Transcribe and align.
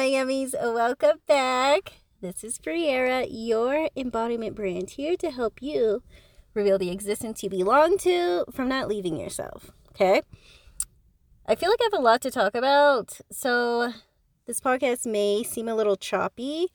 yummies. 0.00 0.54
Welcome 0.54 1.20
back. 1.26 1.92
This 2.20 2.42
is 2.42 2.58
Briera, 2.58 3.26
your 3.30 3.88
embodiment 3.96 4.56
brand, 4.56 4.90
here 4.90 5.16
to 5.16 5.30
help 5.30 5.62
you 5.62 6.02
reveal 6.52 6.78
the 6.78 6.90
existence 6.90 7.42
you 7.42 7.50
belong 7.50 7.96
to 7.98 8.44
from 8.52 8.68
not 8.68 8.88
leaving 8.88 9.16
yourself. 9.16 9.70
Okay? 9.90 10.22
I 11.46 11.54
feel 11.54 11.70
like 11.70 11.80
I 11.80 11.90
have 11.92 12.00
a 12.00 12.02
lot 12.02 12.20
to 12.22 12.30
talk 12.30 12.56
about, 12.56 13.20
so 13.30 13.92
this 14.46 14.60
podcast 14.60 15.06
may 15.06 15.44
seem 15.44 15.68
a 15.68 15.76
little 15.76 15.96
choppy, 15.96 16.68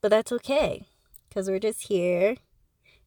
but 0.00 0.10
that's 0.10 0.30
okay 0.30 0.86
because 1.28 1.48
we're 1.48 1.58
just 1.58 1.88
here 1.88 2.36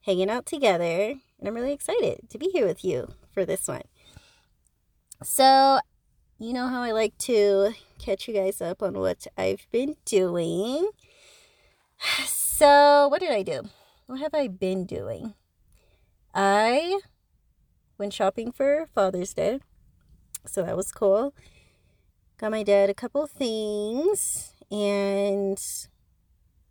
hanging 0.01 0.29
out 0.29 0.45
together, 0.45 1.15
and 1.39 1.47
I'm 1.47 1.55
really 1.55 1.73
excited 1.73 2.29
to 2.29 2.37
be 2.37 2.49
here 2.51 2.65
with 2.65 2.83
you 2.83 3.13
for 3.33 3.45
this 3.45 3.67
one. 3.69 3.83
So, 5.23 5.79
you 6.39 6.53
know 6.53 6.67
how 6.67 6.81
I 6.81 6.91
like 6.91 7.17
to 7.19 7.73
catch 7.99 8.27
you 8.27 8.33
guys 8.33 8.61
up 8.61 8.81
on 8.81 8.93
what 8.93 9.27
I've 9.38 9.67
been 9.71 9.95
doing. 10.05 10.89
So, 12.59 13.07
what 13.07 13.21
did 13.21 13.31
I 13.31 13.41
do? 13.41 13.70
What 14.07 14.20
have 14.20 14.34
I 14.34 14.49
been 14.49 14.85
doing? 14.85 15.33
I 16.35 16.99
went 17.97 18.11
shopping 18.11 18.52
for 18.52 18.85
Father's 18.94 19.33
Day. 19.33 19.61
So 20.45 20.63
that 20.63 20.75
was 20.75 20.91
cool. 20.91 21.33
Got 22.38 22.52
my 22.52 22.63
dad 22.63 22.89
a 22.89 22.94
couple 22.94 23.25
things. 23.27 24.53
And 24.69 25.58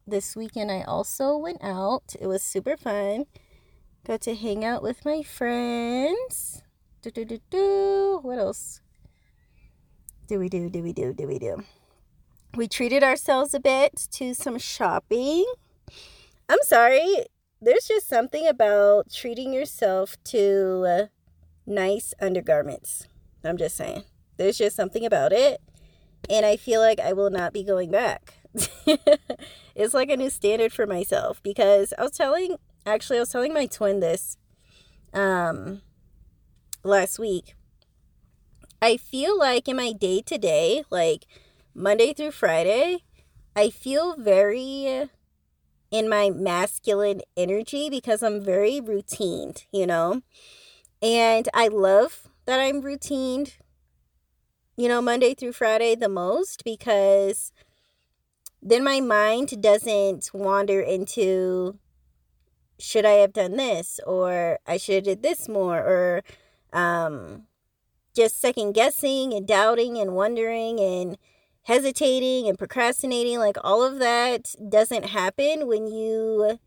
this 0.06 0.36
weekend 0.36 0.70
I 0.70 0.82
also 0.82 1.38
went 1.38 1.64
out. 1.64 2.14
It 2.20 2.26
was 2.26 2.42
super 2.42 2.76
fun. 2.76 3.24
Got 4.06 4.20
to 4.22 4.34
hang 4.34 4.66
out 4.66 4.82
with 4.82 5.06
my 5.06 5.22
friends. 5.22 6.62
Do, 7.00 7.10
do, 7.10 7.24
do, 7.24 7.38
do. 7.48 8.18
What 8.20 8.38
else? 8.38 8.82
Do 10.28 10.38
we 10.38 10.50
do? 10.50 10.68
Do 10.68 10.82
we 10.82 10.92
do? 10.92 11.14
Do 11.14 11.26
we 11.26 11.38
do? 11.38 11.64
We 12.54 12.68
treated 12.68 13.02
ourselves 13.02 13.54
a 13.54 13.60
bit 13.60 14.08
to 14.12 14.34
some 14.34 14.58
shopping. 14.58 15.46
I'm 16.50 16.58
sorry. 16.64 17.24
There's 17.62 17.88
just 17.88 18.06
something 18.06 18.46
about 18.46 19.10
treating 19.10 19.54
yourself 19.54 20.22
to 20.24 20.84
uh, 20.86 21.06
nice 21.66 22.12
undergarments. 22.20 23.08
I'm 23.42 23.56
just 23.56 23.74
saying. 23.74 24.04
There's 24.36 24.58
just 24.58 24.76
something 24.76 25.06
about 25.06 25.32
it. 25.32 25.62
And 26.28 26.44
I 26.44 26.56
feel 26.56 26.82
like 26.82 27.00
I 27.00 27.14
will 27.14 27.30
not 27.30 27.54
be 27.54 27.64
going 27.64 27.90
back. 27.90 28.34
it's 29.74 29.94
like 29.94 30.10
a 30.10 30.16
new 30.18 30.28
standard 30.28 30.74
for 30.74 30.86
myself 30.86 31.42
because 31.42 31.94
I 31.98 32.02
was 32.02 32.12
telling, 32.12 32.56
actually, 32.84 33.16
I 33.16 33.20
was 33.20 33.30
telling 33.30 33.54
my 33.54 33.64
twin 33.64 34.00
this 34.00 34.36
um, 35.14 35.80
last 36.84 37.18
week. 37.18 37.54
I 38.80 38.96
feel 38.96 39.36
like 39.36 39.68
in 39.68 39.76
my 39.76 39.92
day 39.92 40.22
to 40.22 40.38
day, 40.38 40.84
like 40.90 41.26
Monday 41.74 42.12
through 42.12 42.30
Friday, 42.30 42.98
I 43.56 43.70
feel 43.70 44.14
very 44.16 45.08
in 45.90 46.08
my 46.08 46.30
masculine 46.30 47.22
energy 47.36 47.90
because 47.90 48.22
I'm 48.22 48.44
very 48.44 48.80
routined, 48.80 49.64
you 49.72 49.86
know? 49.86 50.22
And 51.02 51.48
I 51.54 51.68
love 51.68 52.28
that 52.46 52.60
I'm 52.60 52.82
routined, 52.82 53.54
you 54.76 54.88
know, 54.88 55.02
Monday 55.02 55.34
through 55.34 55.52
Friday 55.52 55.94
the 55.94 56.08
most 56.08 56.62
because 56.64 57.52
then 58.62 58.84
my 58.84 59.00
mind 59.00 59.60
doesn't 59.60 60.30
wander 60.32 60.80
into 60.80 61.78
should 62.78 63.04
I 63.04 63.14
have 63.14 63.32
done 63.32 63.56
this 63.56 63.98
or 64.06 64.60
I 64.66 64.76
should 64.76 64.94
have 64.94 65.04
did 65.04 65.22
this 65.22 65.48
more 65.48 65.78
or 65.78 66.22
um 66.72 67.47
just 68.18 68.40
second 68.40 68.72
guessing 68.72 69.32
and 69.32 69.46
doubting 69.46 69.96
and 69.96 70.12
wondering 70.12 70.80
and 70.80 71.16
hesitating 71.62 72.48
and 72.48 72.58
procrastinating, 72.58 73.38
like 73.38 73.56
all 73.62 73.84
of 73.84 74.00
that 74.00 74.56
doesn't 74.68 75.04
happen 75.04 75.68
when 75.68 75.86
you 75.86 76.58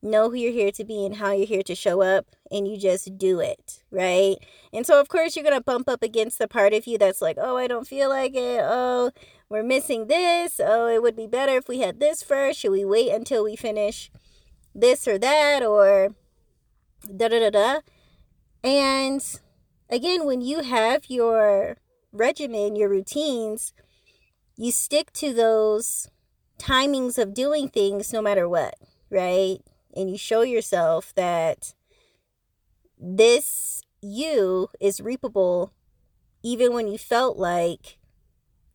know 0.00 0.30
who 0.30 0.36
you're 0.36 0.50
here 0.50 0.72
to 0.72 0.82
be 0.82 1.04
and 1.04 1.16
how 1.16 1.30
you're 1.32 1.46
here 1.46 1.62
to 1.62 1.74
show 1.74 2.00
up 2.00 2.24
and 2.50 2.66
you 2.66 2.78
just 2.78 3.18
do 3.18 3.38
it, 3.38 3.82
right? 3.90 4.36
And 4.72 4.86
so, 4.86 4.98
of 4.98 5.08
course, 5.08 5.36
you're 5.36 5.44
going 5.44 5.56
to 5.56 5.62
bump 5.62 5.90
up 5.90 6.02
against 6.02 6.38
the 6.38 6.48
part 6.48 6.72
of 6.72 6.86
you 6.86 6.96
that's 6.96 7.20
like, 7.20 7.36
oh, 7.38 7.58
I 7.58 7.66
don't 7.66 7.86
feel 7.86 8.08
like 8.08 8.34
it. 8.34 8.60
Oh, 8.62 9.10
we're 9.50 9.62
missing 9.62 10.06
this. 10.06 10.58
Oh, 10.58 10.88
it 10.88 11.02
would 11.02 11.16
be 11.16 11.26
better 11.26 11.58
if 11.58 11.68
we 11.68 11.80
had 11.80 12.00
this 12.00 12.22
first. 12.22 12.60
Should 12.60 12.72
we 12.72 12.84
wait 12.84 13.12
until 13.12 13.44
we 13.44 13.56
finish 13.56 14.10
this 14.74 15.06
or 15.06 15.18
that 15.18 15.62
or 15.62 16.14
da 17.14 17.28
da 17.28 17.50
da 17.50 17.50
da? 17.50 17.80
And 18.62 19.22
again, 19.88 20.24
when 20.24 20.40
you 20.40 20.62
have 20.62 21.04
your 21.08 21.78
regimen, 22.12 22.76
your 22.76 22.88
routines, 22.88 23.72
you 24.56 24.70
stick 24.70 25.12
to 25.14 25.32
those 25.32 26.08
timings 26.58 27.18
of 27.18 27.34
doing 27.34 27.68
things 27.68 28.12
no 28.12 28.22
matter 28.22 28.48
what, 28.48 28.76
right? 29.10 29.58
And 29.94 30.10
you 30.10 30.18
show 30.18 30.42
yourself 30.42 31.12
that 31.16 31.74
this 32.98 33.82
you 34.00 34.68
is 34.80 35.00
reapable 35.00 35.72
even 36.42 36.74
when 36.74 36.88
you 36.88 36.98
felt 36.98 37.38
like 37.38 37.98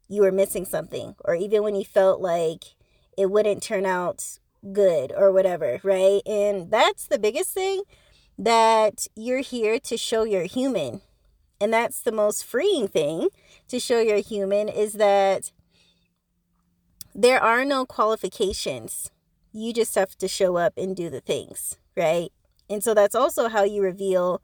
you 0.08 0.24
were 0.24 0.32
missing 0.32 0.66
something 0.66 1.16
or 1.24 1.36
even 1.36 1.64
when 1.64 1.76
you 1.76 1.86
felt 1.86 2.20
like 2.20 2.76
it 3.18 3.30
wouldn't 3.30 3.62
turn 3.62 3.86
out 3.86 4.40
good 4.74 5.14
or 5.16 5.32
whatever, 5.32 5.80
right? 5.84 6.22
And 6.26 6.72
that's 6.72 7.08
the 7.08 7.20
biggest 7.20 7.54
thing 7.54 7.84
that 8.40 9.06
you're 9.16 9.42
here 9.42 9.78
to 9.82 9.98
show 9.98 10.24
you're 10.24 10.44
human. 10.44 11.02
And 11.60 11.74
that's 11.74 12.00
the 12.00 12.14
most 12.14 12.46
freeing 12.46 12.88
thing 12.88 13.28
to 13.68 13.80
show 13.80 14.00
you're 14.00 14.18
human 14.18 14.70
is 14.70 14.94
that 14.94 15.52
there 17.14 17.44
are 17.44 17.66
no 17.66 17.86
qualifications. 17.86 19.12
You 19.52 19.74
just 19.74 19.94
have 19.96 20.18
to 20.20 20.28
show 20.30 20.56
up 20.56 20.74
and 20.78 20.96
do 20.96 21.10
the 21.10 21.20
things, 21.20 21.78
right? 21.98 22.32
And 22.70 22.82
so 22.82 22.94
that's 22.94 23.16
also 23.16 23.50
how 23.50 23.64
you 23.64 23.82
reveal 23.82 24.42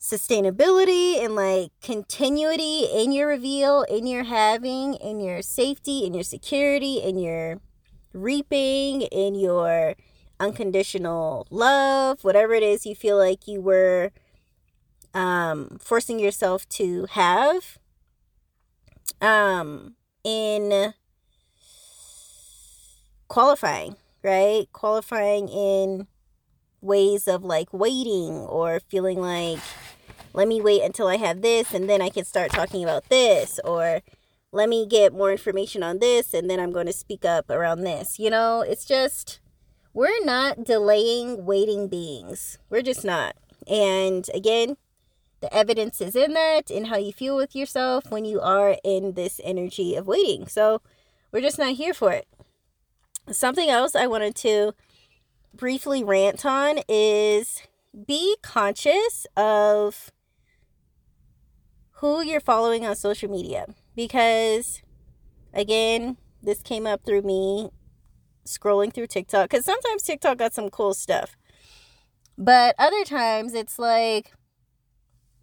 sustainability 0.00 1.22
and 1.22 1.36
like 1.36 1.72
continuity 1.82 2.84
in 2.84 3.12
your 3.12 3.28
reveal, 3.28 3.82
in 3.82 4.06
your 4.06 4.24
having, 4.24 4.94
in 4.94 5.20
your 5.20 5.42
safety, 5.42 6.06
in 6.06 6.14
your 6.14 6.22
security, 6.22 7.02
in 7.02 7.18
your 7.18 7.60
reaping, 8.14 9.02
in 9.02 9.34
your 9.34 9.94
unconditional 10.40 11.46
love, 11.50 12.24
whatever 12.24 12.54
it 12.54 12.62
is 12.62 12.86
you 12.86 12.94
feel 12.94 13.16
like 13.16 13.46
you 13.46 13.60
were 13.60 14.10
um 15.12 15.78
forcing 15.80 16.18
yourself 16.18 16.68
to 16.68 17.06
have 17.10 17.78
um 19.20 19.94
in 20.24 20.94
qualifying, 23.28 23.96
right? 24.22 24.66
Qualifying 24.72 25.48
in 25.48 26.06
ways 26.80 27.28
of 27.28 27.44
like 27.44 27.72
waiting 27.72 28.32
or 28.38 28.80
feeling 28.80 29.20
like, 29.20 29.58
let 30.32 30.48
me 30.48 30.60
wait 30.60 30.82
until 30.82 31.06
I 31.06 31.16
have 31.16 31.42
this 31.42 31.72
and 31.74 31.88
then 31.88 32.02
I 32.02 32.08
can 32.08 32.24
start 32.24 32.50
talking 32.50 32.82
about 32.82 33.08
this, 33.08 33.60
or 33.64 34.00
let 34.52 34.68
me 34.68 34.86
get 34.86 35.12
more 35.12 35.30
information 35.30 35.82
on 35.82 35.98
this 36.00 36.34
and 36.34 36.50
then 36.50 36.58
I'm 36.58 36.72
going 36.72 36.86
to 36.86 36.92
speak 36.92 37.24
up 37.24 37.50
around 37.50 37.82
this. 37.82 38.18
You 38.18 38.30
know, 38.30 38.62
it's 38.62 38.84
just, 38.84 39.40
we're 39.92 40.24
not 40.24 40.64
delaying 40.64 41.44
waiting 41.44 41.88
beings. 41.88 42.58
We're 42.68 42.82
just 42.82 43.04
not. 43.04 43.36
And 43.66 44.28
again, 44.34 44.76
the 45.40 45.52
evidence 45.54 46.00
is 46.00 46.14
in 46.14 46.34
that, 46.34 46.70
in 46.70 46.86
how 46.86 46.96
you 46.96 47.12
feel 47.12 47.36
with 47.36 47.56
yourself 47.56 48.10
when 48.10 48.24
you 48.24 48.40
are 48.40 48.76
in 48.84 49.14
this 49.14 49.40
energy 49.42 49.94
of 49.94 50.06
waiting. 50.06 50.46
So 50.46 50.82
we're 51.32 51.40
just 51.40 51.58
not 51.58 51.74
here 51.74 51.94
for 51.94 52.12
it. 52.12 52.26
Something 53.30 53.70
else 53.70 53.94
I 53.94 54.06
wanted 54.06 54.34
to 54.36 54.72
briefly 55.54 56.04
rant 56.04 56.44
on 56.44 56.80
is 56.88 57.62
be 58.06 58.36
conscious 58.42 59.26
of 59.36 60.12
who 61.94 62.22
you're 62.22 62.40
following 62.40 62.86
on 62.86 62.94
social 62.94 63.28
media 63.28 63.66
because 63.96 64.80
again 65.52 66.16
this 66.42 66.62
came 66.62 66.86
up 66.86 67.04
through 67.04 67.22
me 67.22 67.68
scrolling 68.44 68.92
through 68.92 69.06
TikTok 69.06 69.50
cuz 69.50 69.64
sometimes 69.64 70.02
TikTok 70.02 70.38
got 70.38 70.54
some 70.54 70.70
cool 70.70 70.94
stuff 70.94 71.36
but 72.36 72.74
other 72.78 73.04
times 73.04 73.54
it's 73.54 73.78
like 73.78 74.32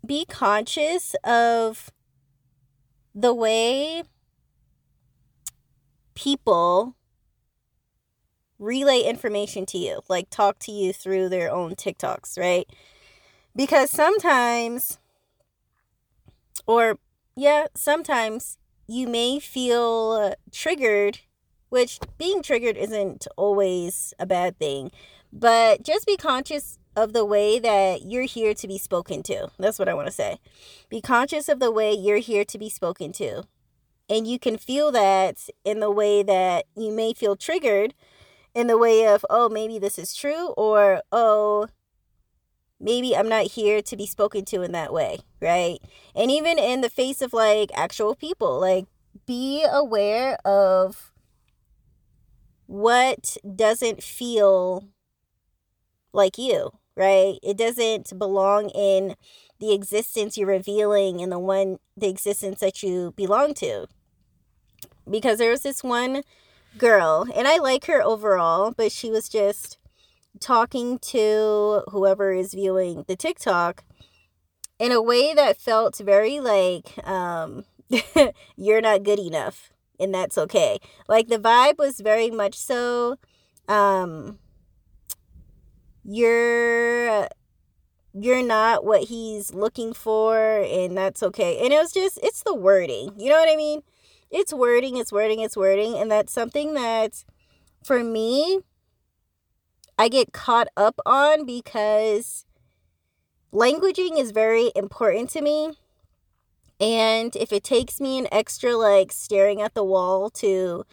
be 0.05 0.25
conscious 0.25 1.15
of 1.23 1.91
the 3.13 3.33
way 3.33 4.03
people 6.15 6.95
relay 8.59 9.01
information 9.01 9.65
to 9.67 9.77
you, 9.77 10.01
like 10.09 10.29
talk 10.29 10.59
to 10.59 10.71
you 10.71 10.91
through 10.91 11.29
their 11.29 11.51
own 11.51 11.75
TikToks, 11.75 12.39
right? 12.39 12.67
Because 13.55 13.91
sometimes, 13.91 14.99
or 16.65 16.97
yeah, 17.35 17.67
sometimes 17.75 18.57
you 18.87 19.07
may 19.07 19.39
feel 19.39 20.33
triggered, 20.51 21.19
which 21.69 21.99
being 22.17 22.41
triggered 22.41 22.77
isn't 22.77 23.27
always 23.35 24.13
a 24.19 24.25
bad 24.25 24.57
thing, 24.57 24.91
but 25.31 25.83
just 25.83 26.05
be 26.05 26.17
conscious 26.17 26.77
of 26.95 27.13
the 27.13 27.25
way 27.25 27.59
that 27.59 28.03
you're 28.03 28.23
here 28.23 28.53
to 28.55 28.67
be 28.67 28.77
spoken 28.77 29.21
to. 29.23 29.49
That's 29.59 29.77
what 29.77 29.89
I 29.89 29.93
want 29.93 30.07
to 30.07 30.13
say. 30.13 30.39
Be 30.89 31.01
conscious 31.01 31.47
of 31.47 31.59
the 31.59 31.71
way 31.71 31.93
you're 31.93 32.17
here 32.17 32.45
to 32.45 32.57
be 32.57 32.69
spoken 32.69 33.11
to. 33.13 33.43
And 34.09 34.25
you 34.25 34.39
can 34.39 34.57
feel 34.57 34.91
that 34.93 35.49
in 35.63 35.79
the 35.79 35.91
way 35.91 36.23
that 36.23 36.65
you 36.75 36.91
may 36.91 37.13
feel 37.13 37.35
triggered 37.35 37.93
in 38.55 38.67
the 38.67 38.77
way 38.77 39.05
of, 39.05 39.23
oh, 39.29 39.49
maybe 39.49 39.77
this 39.77 39.99
is 39.99 40.15
true, 40.15 40.47
or 40.57 41.01
oh, 41.11 41.67
maybe 42.79 43.15
I'm 43.15 43.29
not 43.29 43.51
here 43.51 43.81
to 43.83 43.95
be 43.95 44.07
spoken 44.07 44.45
to 44.45 44.63
in 44.63 44.71
that 44.71 44.93
way, 44.93 45.19
right? 45.39 45.77
And 46.15 46.31
even 46.31 46.57
in 46.57 46.81
the 46.81 46.89
face 46.89 47.21
of 47.21 47.33
like 47.33 47.69
actual 47.75 48.15
people, 48.15 48.59
like 48.59 48.85
be 49.27 49.63
aware 49.69 50.37
of 50.45 51.11
what 52.67 53.37
doesn't 53.55 54.03
feel 54.03 54.87
like 56.13 56.37
you, 56.37 56.71
right? 56.95 57.39
It 57.41 57.57
doesn't 57.57 58.17
belong 58.17 58.69
in 58.69 59.15
the 59.59 59.73
existence 59.73 60.37
you're 60.37 60.47
revealing 60.47 61.19
in 61.19 61.29
the 61.29 61.39
one 61.39 61.79
the 61.95 62.07
existence 62.07 62.59
that 62.59 62.83
you 62.83 63.13
belong 63.15 63.53
to. 63.55 63.87
Because 65.09 65.39
there 65.39 65.51
was 65.51 65.61
this 65.61 65.83
one 65.83 66.21
girl, 66.77 67.25
and 67.33 67.47
I 67.47 67.57
like 67.57 67.85
her 67.85 68.03
overall, 68.03 68.71
but 68.71 68.91
she 68.91 69.09
was 69.09 69.29
just 69.29 69.77
talking 70.39 70.99
to 70.99 71.83
whoever 71.89 72.31
is 72.31 72.53
viewing 72.53 73.05
the 73.07 73.15
TikTok 73.15 73.83
in 74.77 74.91
a 74.91 75.01
way 75.01 75.33
that 75.33 75.59
felt 75.59 75.97
very 75.97 76.39
like 76.39 76.93
um 77.07 77.63
you're 78.55 78.81
not 78.81 79.03
good 79.03 79.17
enough 79.19 79.71
and 79.99 80.13
that's 80.13 80.37
okay. 80.37 80.79
Like 81.07 81.27
the 81.27 81.37
vibe 81.37 81.77
was 81.77 81.99
very 81.99 82.29
much 82.29 82.55
so 82.55 83.17
um 83.67 84.39
you're 86.03 87.27
you're 88.13 88.43
not 88.43 88.85
what 88.85 89.03
he's 89.03 89.53
looking 89.53 89.93
for 89.93 90.61
and 90.61 90.97
that's 90.97 91.21
okay. 91.21 91.63
And 91.63 91.73
it 91.73 91.77
was 91.77 91.91
just 91.91 92.19
it's 92.23 92.43
the 92.43 92.55
wording. 92.55 93.13
You 93.17 93.29
know 93.29 93.39
what 93.39 93.51
I 93.51 93.55
mean? 93.55 93.81
It's 94.29 94.53
wording, 94.53 94.97
it's 94.97 95.11
wording, 95.11 95.39
it's 95.41 95.57
wording 95.57 95.97
and 95.97 96.09
that's 96.11 96.33
something 96.33 96.73
that 96.73 97.23
for 97.83 98.03
me 98.03 98.59
I 99.97 100.09
get 100.09 100.31
caught 100.31 100.67
up 100.77 100.99
on 101.05 101.45
because 101.45 102.45
languaging 103.51 104.19
is 104.19 104.31
very 104.31 104.71
important 104.75 105.29
to 105.31 105.41
me. 105.41 105.73
And 106.79 107.35
if 107.35 107.51
it 107.51 107.63
takes 107.63 107.99
me 107.99 108.17
an 108.19 108.27
extra 108.31 108.75
like 108.75 109.11
staring 109.11 109.61
at 109.61 109.73
the 109.73 109.83
wall 109.83 110.29
to 110.31 110.85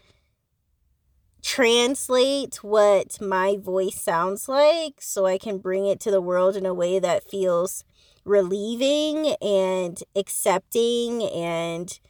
translate 1.42 2.64
what 2.64 3.20
my 3.20 3.56
voice 3.60 4.00
sounds 4.00 4.48
like 4.48 4.94
so 5.00 5.26
I 5.26 5.36
can 5.36 5.58
bring 5.58 5.84
it 5.84 6.00
to 6.00 6.10
the 6.10 6.22
world 6.22 6.56
in 6.56 6.64
a 6.64 6.72
way 6.72 6.98
that 6.98 7.28
feels 7.28 7.84
relieving 8.24 9.34
and 9.42 10.02
accepting 10.16 11.22
and 11.22 12.00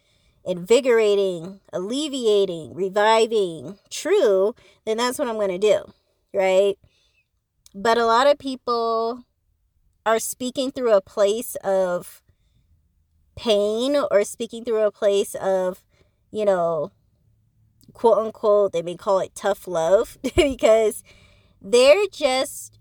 invigorating, 0.44 1.60
alleviating, 1.72 2.74
reviving, 2.74 3.78
true, 3.90 4.54
then 4.84 4.98
that's 4.98 5.18
what 5.18 5.26
I'm 5.26 5.34
going 5.34 5.48
to 5.48 5.58
do, 5.58 5.92
right? 6.32 6.76
But 7.74 7.98
a 7.98 8.06
lot 8.06 8.28
of 8.28 8.38
people 8.38 9.24
are 10.06 10.20
speaking 10.20 10.70
through 10.70 10.92
a 10.92 11.00
place 11.00 11.56
of 11.64 12.22
pain 13.36 13.96
or 14.10 14.24
speaking 14.24 14.64
through 14.64 14.82
a 14.82 14.92
place 14.92 15.34
of, 15.36 15.82
you 16.30 16.44
know, 16.44 16.92
quote 17.92 18.18
unquote, 18.18 18.72
they 18.72 18.82
may 18.82 18.96
call 18.96 19.20
it 19.20 19.34
tough 19.34 19.66
love 19.66 20.18
because 20.36 21.02
they're 21.60 22.06
just 22.12 22.78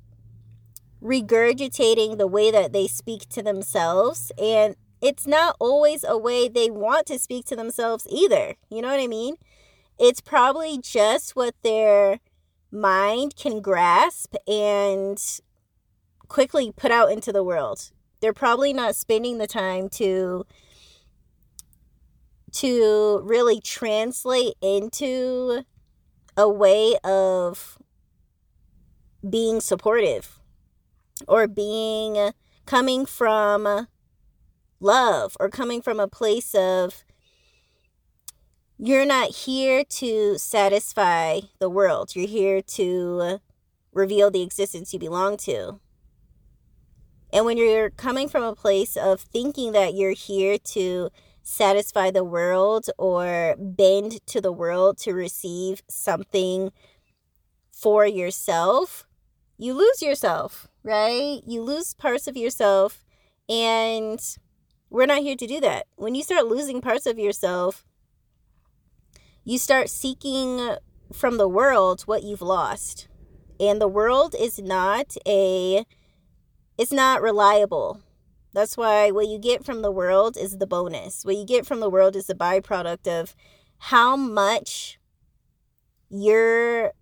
regurgitating 1.01 2.17
the 2.17 2.27
way 2.27 2.51
that 2.51 2.73
they 2.73 2.88
speak 2.88 3.27
to 3.29 3.41
themselves. 3.41 4.31
And 4.41 4.75
it's 5.01 5.27
not 5.27 5.55
always 5.59 6.03
a 6.03 6.17
way 6.17 6.47
they 6.47 6.69
want 6.69 7.07
to 7.07 7.19
speak 7.19 7.45
to 7.45 7.55
themselves 7.55 8.07
either. 8.09 8.55
You 8.69 8.81
know 8.81 8.89
what 8.89 9.00
I 9.00 9.07
mean? 9.07 9.35
It's 10.00 10.21
probably 10.21 10.79
just 10.79 11.35
what 11.35 11.55
their 11.61 12.19
mind 12.71 13.35
can 13.35 13.61
grasp 13.61 14.35
and 14.47 15.21
quickly 16.27 16.71
put 16.75 16.91
out 16.91 17.11
into 17.11 17.31
the 17.31 17.44
world. 17.44 17.91
They're 18.23 18.31
probably 18.31 18.71
not 18.71 18.95
spending 18.95 19.37
the 19.37 19.47
time 19.47 19.89
to 19.99 20.45
to 22.53 23.19
really 23.21 23.59
translate 23.59 24.53
into 24.61 25.65
a 26.37 26.47
way 26.47 26.95
of 27.03 27.77
being 29.29 29.59
supportive 29.59 30.39
or 31.27 31.49
being 31.49 32.31
coming 32.65 33.05
from 33.05 33.89
love 34.79 35.35
or 35.37 35.49
coming 35.49 35.81
from 35.81 35.99
a 35.99 36.07
place 36.07 36.55
of 36.55 37.03
you're 38.77 39.05
not 39.05 39.31
here 39.31 39.83
to 39.83 40.37
satisfy 40.37 41.41
the 41.59 41.69
world. 41.69 42.15
You're 42.15 42.29
here 42.29 42.61
to 42.61 43.41
reveal 43.91 44.31
the 44.31 44.43
existence 44.43 44.93
you 44.93 44.99
belong 44.99 45.35
to. 45.39 45.81
And 47.33 47.45
when 47.45 47.57
you're 47.57 47.89
coming 47.89 48.30
from 48.30 48.44
a 48.44 48.56
place 48.56 48.95
of 48.95 49.21
thinking 49.21 49.71
that 49.71 49.95
you're 49.95 50.12
here 50.12 50.59
to 50.59 51.09
satisfy 51.41 52.12
the 52.12 52.24
world 52.24 52.91
or 53.00 53.56
bend 53.57 54.24
to 54.27 54.39
the 54.39 54.51
world 54.51 55.00
to 55.00 55.13
receive 55.13 55.81
something 55.89 56.71
for 57.71 58.06
yourself, 58.06 59.07
you 59.57 59.74
lose 59.74 60.00
yourself, 60.00 60.68
right? 60.83 61.41
You 61.47 61.63
lose 61.63 61.95
parts 61.95 62.27
of 62.27 62.38
yourself. 62.38 63.03
And 63.50 64.19
we're 64.91 65.07
not 65.07 65.24
here 65.24 65.36
to 65.36 65.47
do 65.47 65.59
that. 65.59 65.88
When 65.95 66.13
you 66.13 66.21
start 66.21 66.45
losing 66.45 66.81
parts 66.81 67.07
of 67.07 67.18
yourself, 67.18 67.83
you 69.44 69.57
start 69.57 69.89
seeking 69.89 70.75
from 71.12 71.38
the 71.38 71.50
world 71.50 72.03
what 72.03 72.21
you've 72.21 72.44
lost. 72.44 73.07
And 73.59 73.81
the 73.81 73.88
world 73.88 74.36
is 74.39 74.59
not 74.59 75.18
a 75.27 75.83
it's 76.77 76.91
not 76.91 77.21
reliable. 77.21 78.01
That's 78.53 78.77
why 78.77 79.11
what 79.11 79.27
you 79.27 79.39
get 79.39 79.65
from 79.65 79.81
the 79.81 79.91
world 79.91 80.37
is 80.37 80.57
the 80.57 80.67
bonus. 80.67 81.25
What 81.25 81.35
you 81.35 81.45
get 81.45 81.65
from 81.65 81.79
the 81.79 81.89
world 81.89 82.15
is 82.15 82.27
the 82.27 82.35
byproduct 82.35 83.07
of 83.07 83.35
how 83.79 84.15
much 84.15 84.99
you're 86.09 86.93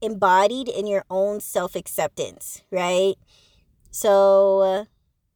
embodied 0.00 0.68
in 0.68 0.86
your 0.86 1.04
own 1.08 1.40
self 1.40 1.76
acceptance, 1.76 2.62
right? 2.70 3.14
So 3.90 4.60
uh, 4.60 4.84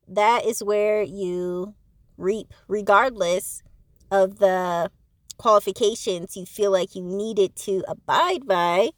that 0.08 0.44
is 0.44 0.62
where 0.62 1.02
you 1.02 1.74
reap, 2.16 2.52
regardless 2.68 3.62
of 4.10 4.38
the 4.38 4.90
qualifications 5.38 6.36
you 6.36 6.46
feel 6.46 6.70
like 6.70 6.94
you 6.94 7.02
needed 7.02 7.56
to 7.56 7.82
abide 7.88 8.46
by 8.46 8.90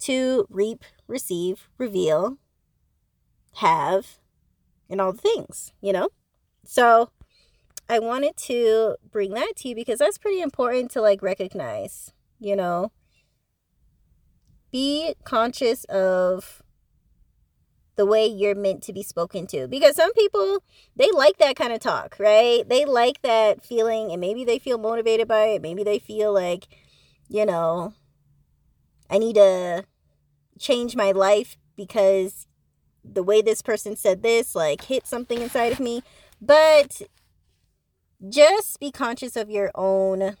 to 0.00 0.46
reap, 0.48 0.82
receive, 1.06 1.68
reveal, 1.78 2.38
have, 3.54 4.18
and 4.88 5.00
all 5.00 5.12
the 5.12 5.20
things, 5.20 5.72
you 5.80 5.92
know? 5.92 6.08
So 6.64 7.10
I 7.88 7.98
wanted 7.98 8.36
to 8.38 8.96
bring 9.10 9.32
that 9.34 9.54
to 9.56 9.68
you 9.68 9.74
because 9.74 9.98
that's 9.98 10.18
pretty 10.18 10.40
important 10.40 10.90
to 10.92 11.00
like 11.00 11.22
recognize, 11.22 12.12
you 12.38 12.56
know? 12.56 12.92
Be 14.70 15.14
conscious 15.24 15.84
of 15.84 16.62
the 17.96 18.06
way 18.06 18.24
you're 18.26 18.54
meant 18.54 18.82
to 18.84 18.94
be 18.94 19.02
spoken 19.02 19.46
to 19.46 19.68
because 19.68 19.94
some 19.94 20.10
people 20.14 20.62
they 20.96 21.10
like 21.10 21.36
that 21.36 21.54
kind 21.54 21.70
of 21.70 21.80
talk 21.80 22.16
right 22.18 22.66
they 22.66 22.86
like 22.86 23.20
that 23.20 23.62
feeling 23.62 24.10
and 24.10 24.18
maybe 24.22 24.42
they 24.42 24.58
feel 24.58 24.78
motivated 24.78 25.28
by 25.28 25.48
it 25.48 25.60
maybe 25.60 25.84
they 25.84 25.98
feel 25.98 26.32
like 26.32 26.66
you 27.28 27.44
know 27.44 27.92
i 29.10 29.18
need 29.18 29.34
to 29.34 29.84
change 30.58 30.96
my 30.96 31.10
life 31.10 31.58
because 31.76 32.46
the 33.04 33.22
way 33.22 33.42
this 33.42 33.62
person 33.62 33.96
said 33.96 34.22
this 34.22 34.54
like 34.54 34.84
hit 34.84 35.06
something 35.06 35.40
inside 35.40 35.72
of 35.72 35.80
me. 35.80 36.02
But 36.40 37.02
just 38.28 38.78
be 38.80 38.90
conscious 38.90 39.36
of 39.36 39.50
your 39.50 39.70
own 39.74 40.36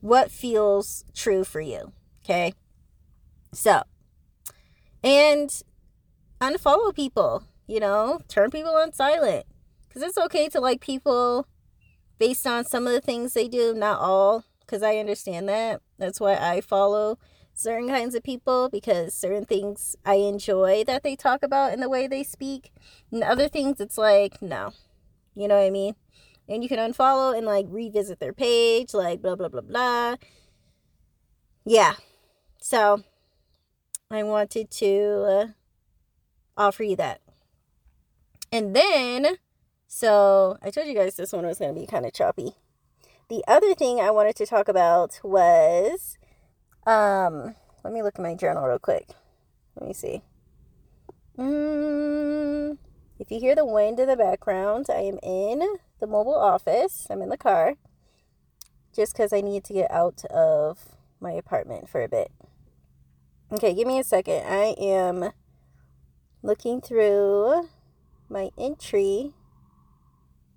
what 0.00 0.30
feels 0.30 1.04
true 1.14 1.44
for 1.44 1.60
you 1.60 1.92
okay? 2.24 2.52
So 3.52 3.82
and 5.02 5.50
unfollow 6.40 6.94
people 6.94 7.44
you 7.66 7.80
know? 7.80 8.20
Turn 8.28 8.50
people 8.50 8.74
on 8.74 8.92
silent. 8.92 9.44
Because 9.88 10.02
it's 10.02 10.18
okay 10.18 10.48
to 10.50 10.60
like 10.60 10.80
people 10.80 11.46
based 12.18 12.46
on 12.46 12.64
some 12.64 12.86
of 12.86 12.92
the 12.92 13.00
things 13.00 13.34
they 13.34 13.48
do 13.48 13.74
not 13.74 14.00
all 14.00 14.44
because 14.60 14.82
i 14.82 14.96
understand 14.96 15.48
that. 15.48 15.80
That's 15.98 16.20
why 16.20 16.34
i 16.34 16.60
follow 16.60 17.18
certain 17.56 17.88
kinds 17.88 18.14
of 18.14 18.22
people 18.22 18.68
because 18.68 19.14
certain 19.14 19.46
things 19.46 19.96
I 20.04 20.16
enjoy 20.16 20.84
that 20.84 21.02
they 21.02 21.16
talk 21.16 21.42
about 21.42 21.72
in 21.72 21.80
the 21.80 21.88
way 21.88 22.06
they 22.06 22.22
speak. 22.22 22.70
And 23.10 23.24
other 23.24 23.48
things, 23.48 23.80
it's 23.80 23.96
like, 23.98 24.40
no. 24.42 24.72
You 25.34 25.48
know 25.48 25.56
what 25.56 25.66
I 25.66 25.70
mean? 25.70 25.96
And 26.48 26.62
you 26.62 26.68
can 26.68 26.78
unfollow 26.78 27.36
and 27.36 27.46
like 27.46 27.66
revisit 27.68 28.20
their 28.20 28.34
page, 28.34 28.94
like 28.94 29.22
blah, 29.22 29.34
blah, 29.34 29.48
blah, 29.48 29.62
blah. 29.62 30.16
Yeah. 31.64 31.94
So 32.60 33.02
I 34.10 34.22
wanted 34.22 34.70
to 34.70 35.24
uh, 35.26 35.46
offer 36.56 36.84
you 36.84 36.96
that. 36.96 37.22
And 38.52 38.76
then, 38.76 39.38
so 39.88 40.58
I 40.62 40.70
told 40.70 40.86
you 40.86 40.94
guys 40.94 41.16
this 41.16 41.32
one 41.32 41.46
was 41.46 41.58
going 41.58 41.74
to 41.74 41.80
be 41.80 41.86
kind 41.86 42.06
of 42.06 42.12
choppy. 42.12 42.52
the 43.28 43.42
other 43.48 43.74
thing 43.74 43.98
I 43.98 44.10
wanted 44.10 44.36
to 44.36 44.46
talk 44.46 44.68
about 44.68 45.20
was 45.24 46.16
um 46.86 47.54
let 47.84 47.92
me 47.92 48.02
look 48.02 48.16
at 48.16 48.22
my 48.22 48.34
journal 48.34 48.66
real 48.66 48.78
quick. 48.78 49.08
Let 49.76 49.86
me 49.86 49.94
see. 49.94 50.22
Mm, 51.38 52.78
if 53.18 53.30
you 53.30 53.38
hear 53.38 53.54
the 53.54 53.64
wind 53.64 54.00
in 54.00 54.08
the 54.08 54.16
background, 54.16 54.86
I 54.88 55.00
am 55.00 55.18
in 55.22 55.60
the 56.00 56.06
mobile 56.06 56.34
office. 56.34 57.06
I'm 57.10 57.22
in 57.22 57.28
the 57.28 57.36
car 57.36 57.74
just 58.94 59.12
because 59.12 59.32
I 59.32 59.42
need 59.42 59.64
to 59.64 59.74
get 59.74 59.90
out 59.90 60.24
of 60.26 60.96
my 61.20 61.32
apartment 61.32 61.88
for 61.88 62.02
a 62.02 62.08
bit. 62.08 62.32
Okay, 63.52 63.74
give 63.74 63.86
me 63.86 63.98
a 63.98 64.04
second. 64.04 64.42
I 64.46 64.74
am 64.78 65.32
looking 66.42 66.80
through 66.80 67.68
my 68.28 68.50
entry 68.58 69.34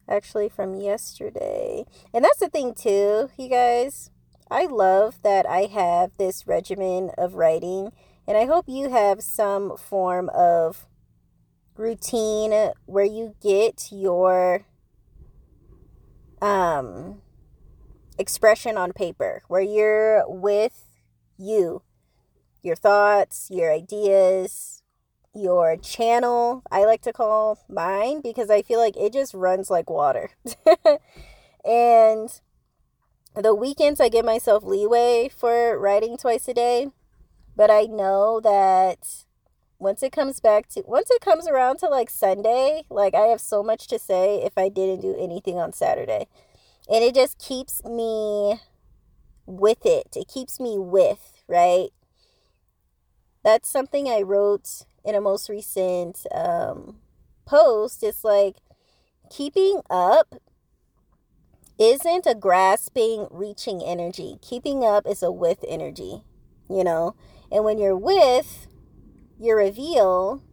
actually 0.07 0.49
from 0.49 0.75
yesterday. 0.75 1.85
And 2.13 2.23
that's 2.23 2.39
the 2.39 2.49
thing, 2.49 2.73
too, 2.73 3.29
you 3.37 3.49
guys. 3.49 4.09
I 4.51 4.65
love 4.65 5.21
that 5.21 5.45
I 5.45 5.65
have 5.65 6.11
this 6.17 6.47
regimen 6.47 7.11
of 7.17 7.35
writing, 7.35 7.91
and 8.27 8.35
I 8.35 8.45
hope 8.45 8.65
you 8.67 8.89
have 8.89 9.21
some 9.21 9.77
form 9.77 10.29
of 10.29 10.87
routine 11.75 12.71
where 12.85 13.05
you 13.05 13.35
get 13.41 13.89
your 13.91 14.65
um 16.41 17.21
expression 18.17 18.77
on 18.77 18.91
paper, 18.91 19.43
where 19.47 19.61
you're 19.61 20.23
with 20.27 20.83
you, 21.37 21.83
your 22.63 22.75
thoughts, 22.75 23.49
your 23.51 23.71
ideas, 23.71 24.81
your 25.33 25.77
channel. 25.77 26.63
I 26.71 26.85
like 26.85 27.01
to 27.03 27.13
call 27.13 27.59
mine 27.69 28.21
because 28.21 28.49
I 28.49 28.63
feel 28.63 28.79
like 28.79 28.97
it 28.97 29.13
just 29.13 29.33
runs 29.33 29.69
like 29.69 29.89
water. 29.89 30.31
and 31.63 32.29
the 33.35 33.55
weekends, 33.55 33.99
I 33.99 34.09
give 34.09 34.25
myself 34.25 34.63
leeway 34.63 35.29
for 35.29 35.77
writing 35.77 36.17
twice 36.17 36.47
a 36.47 36.53
day, 36.53 36.87
but 37.55 37.69
I 37.69 37.83
know 37.83 38.39
that 38.41 39.25
once 39.79 40.03
it 40.03 40.11
comes 40.11 40.39
back 40.39 40.67
to 40.67 40.83
once 40.85 41.09
it 41.09 41.21
comes 41.21 41.47
around 41.47 41.79
to 41.79 41.87
like 41.87 42.09
Sunday, 42.09 42.83
like 42.89 43.15
I 43.15 43.27
have 43.27 43.39
so 43.39 43.63
much 43.63 43.87
to 43.87 43.97
say 43.99 44.43
if 44.43 44.57
I 44.57 44.67
didn't 44.69 45.01
do 45.01 45.15
anything 45.17 45.57
on 45.57 45.73
Saturday. 45.73 46.27
And 46.91 47.03
it 47.03 47.15
just 47.15 47.39
keeps 47.39 47.83
me 47.85 48.59
with 49.45 49.85
it. 49.85 50.15
It 50.15 50.27
keeps 50.27 50.59
me 50.59 50.77
with, 50.77 51.43
right? 51.47 51.89
That's 53.43 53.69
something 53.69 54.07
I 54.07 54.21
wrote 54.21 54.83
in 55.05 55.15
a 55.15 55.21
most 55.21 55.49
recent 55.49 56.25
um, 56.33 56.97
post. 57.45 58.03
It's 58.03 58.23
like 58.23 58.57
keeping 59.29 59.81
up 59.89 60.35
isn't 61.79 62.27
a 62.27 62.35
grasping, 62.35 63.27
reaching 63.31 63.81
energy. 63.81 64.37
Keeping 64.41 64.83
up 64.83 65.07
is 65.07 65.23
a 65.23 65.31
with 65.31 65.63
energy, 65.67 66.23
you 66.69 66.83
know? 66.83 67.15
And 67.51 67.63
when 67.63 67.77
you're 67.77 67.97
with, 67.97 68.67
your 69.39 69.57
reveal 69.57 70.43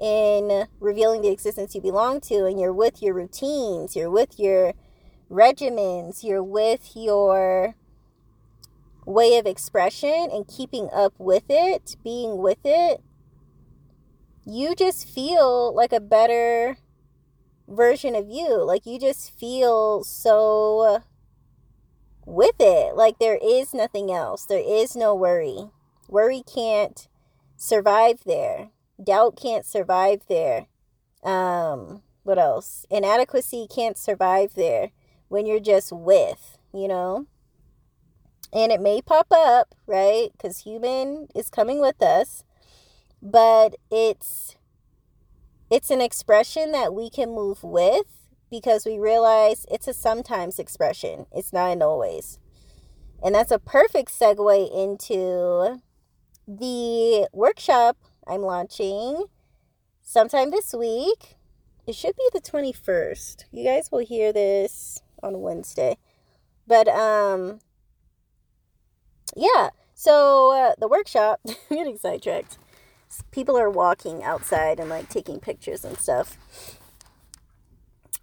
in 0.00 0.66
revealing 0.80 1.22
the 1.22 1.30
existence 1.30 1.74
you 1.74 1.80
belong 1.80 2.20
to, 2.20 2.44
and 2.46 2.60
you're 2.60 2.72
with 2.72 3.00
your 3.00 3.14
routines, 3.14 3.94
you're 3.94 4.10
with 4.10 4.38
your 4.38 4.74
regimens, 5.30 6.24
you're 6.24 6.42
with 6.42 6.90
your 6.94 7.76
way 9.06 9.38
of 9.38 9.46
expression 9.46 10.28
and 10.32 10.48
keeping 10.48 10.88
up 10.92 11.14
with 11.18 11.44
it, 11.48 11.96
being 12.02 12.38
with 12.38 12.58
it, 12.64 13.00
you 14.44 14.74
just 14.74 15.08
feel 15.08 15.74
like 15.74 15.92
a 15.92 16.00
better 16.00 16.76
version 17.68 18.14
of 18.14 18.28
you. 18.28 18.64
Like 18.64 18.86
you 18.86 18.98
just 18.98 19.38
feel 19.38 20.04
so 20.04 21.02
with 22.24 22.56
it. 22.60 22.96
Like 22.96 23.18
there 23.18 23.38
is 23.42 23.72
nothing 23.72 24.10
else. 24.10 24.46
There 24.46 24.62
is 24.64 24.96
no 24.96 25.14
worry. 25.14 25.70
Worry 26.08 26.42
can't 26.42 27.08
survive 27.56 28.20
there. 28.24 28.70
Doubt 29.02 29.36
can't 29.40 29.64
survive 29.64 30.22
there. 30.28 30.66
Um, 31.22 32.02
what 32.22 32.38
else? 32.38 32.86
Inadequacy 32.90 33.66
can't 33.74 33.98
survive 33.98 34.54
there 34.54 34.90
when 35.28 35.46
you're 35.46 35.60
just 35.60 35.92
with, 35.92 36.58
you 36.72 36.88
know? 36.88 37.26
And 38.52 38.72
it 38.72 38.80
may 38.80 39.02
pop 39.02 39.26
up, 39.30 39.74
right? 39.86 40.30
Because 40.32 40.60
human 40.60 41.28
is 41.34 41.50
coming 41.50 41.80
with 41.80 42.02
us. 42.02 42.44
But 43.20 43.76
it's 43.90 44.56
it's 45.70 45.90
an 45.90 46.00
expression 46.00 46.72
that 46.72 46.94
we 46.94 47.10
can 47.10 47.30
move 47.30 47.62
with 47.62 48.06
because 48.50 48.86
we 48.86 48.98
realize 48.98 49.66
it's 49.70 49.88
a 49.88 49.94
sometimes 49.94 50.58
expression, 50.58 51.26
it's 51.32 51.52
not 51.52 51.72
an 51.72 51.82
always. 51.82 52.38
And 53.22 53.34
that's 53.34 53.50
a 53.50 53.58
perfect 53.58 54.10
segue 54.10 54.70
into 54.72 55.80
the 56.46 57.28
workshop 57.32 57.96
I'm 58.26 58.42
launching 58.42 59.24
sometime 60.02 60.50
this 60.50 60.72
week. 60.72 61.36
It 61.86 61.94
should 61.94 62.16
be 62.16 62.28
the 62.32 62.40
21st. 62.40 63.44
You 63.50 63.64
guys 63.64 63.90
will 63.90 64.04
hear 64.04 64.32
this 64.32 65.00
on 65.22 65.40
Wednesday. 65.40 65.96
But 66.66 66.88
um 66.88 67.60
yeah, 69.34 69.70
so 69.94 70.52
uh, 70.52 70.74
the 70.78 70.88
workshop, 70.88 71.40
getting 71.68 71.98
sidetracked 71.98 72.58
people 73.30 73.56
are 73.56 73.70
walking 73.70 74.22
outside 74.22 74.80
and 74.80 74.90
like 74.90 75.08
taking 75.08 75.40
pictures 75.40 75.84
and 75.84 75.98
stuff. 75.98 76.36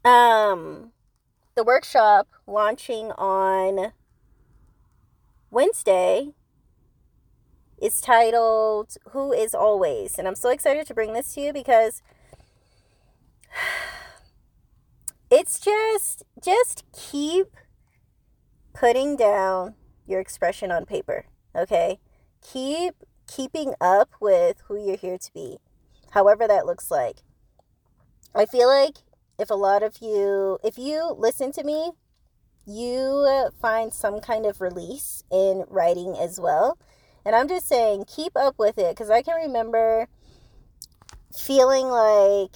Um, 0.03 0.91
the 1.55 1.63
workshop 1.63 2.27
launching 2.45 3.11
on 3.11 3.93
Wednesday 5.49 6.29
is 7.81 8.01
titled 8.01 8.97
Who 9.11 9.31
is 9.31 9.53
Always. 9.53 10.17
And 10.17 10.27
I'm 10.27 10.35
so 10.35 10.49
excited 10.49 10.87
to 10.87 10.93
bring 10.93 11.13
this 11.13 11.33
to 11.35 11.41
you 11.41 11.53
because 11.53 12.01
it's 15.31 15.59
just 15.59 16.23
just 16.43 16.83
keep 16.91 17.55
putting 18.73 19.15
down 19.15 19.75
your 20.05 20.19
expression 20.19 20.71
on 20.71 20.85
paper, 20.85 21.25
okay? 21.55 21.99
Keep 22.41 22.95
keeping 23.35 23.73
up 23.81 24.09
with 24.19 24.61
who 24.67 24.75
you're 24.75 24.97
here 24.97 25.17
to 25.17 25.33
be, 25.33 25.57
however 26.11 26.47
that 26.47 26.65
looks 26.65 26.91
like. 26.91 27.17
I 28.35 28.45
feel 28.45 28.67
like 28.67 28.97
if 29.39 29.49
a 29.49 29.55
lot 29.55 29.83
of 29.83 29.97
you, 30.01 30.59
if 30.63 30.77
you 30.77 31.15
listen 31.17 31.51
to 31.53 31.63
me, 31.63 31.91
you 32.65 33.49
find 33.61 33.93
some 33.93 34.19
kind 34.19 34.45
of 34.45 34.61
release 34.61 35.23
in 35.31 35.65
writing 35.67 36.15
as 36.19 36.39
well. 36.39 36.77
And 37.25 37.35
I'm 37.35 37.47
just 37.47 37.67
saying, 37.67 38.05
keep 38.05 38.35
up 38.35 38.55
with 38.57 38.77
it 38.77 38.95
because 38.95 39.09
I 39.09 39.21
can 39.21 39.35
remember 39.35 40.07
feeling 41.35 41.87
like 41.87 42.55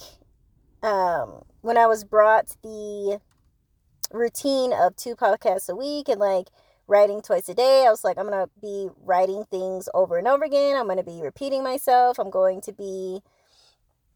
um, 0.82 1.42
when 1.62 1.76
I 1.76 1.86
was 1.86 2.04
brought 2.04 2.56
the 2.62 3.20
routine 4.12 4.72
of 4.72 4.96
two 4.96 5.16
podcasts 5.16 5.68
a 5.68 5.76
week 5.76 6.08
and 6.08 6.20
like 6.20 6.48
writing 6.88 7.20
twice 7.20 7.48
a 7.48 7.54
day. 7.54 7.84
I 7.86 7.90
was 7.90 8.02
like, 8.02 8.18
I'm 8.18 8.28
going 8.28 8.46
to 8.46 8.50
be 8.60 8.88
writing 9.04 9.44
things 9.44 9.88
over 9.94 10.16
and 10.16 10.26
over 10.26 10.44
again. 10.44 10.76
I'm 10.76 10.86
going 10.86 10.96
to 10.96 11.04
be 11.04 11.20
repeating 11.22 11.62
myself. 11.62 12.18
I'm 12.18 12.30
going 12.30 12.60
to 12.62 12.72
be 12.72 13.20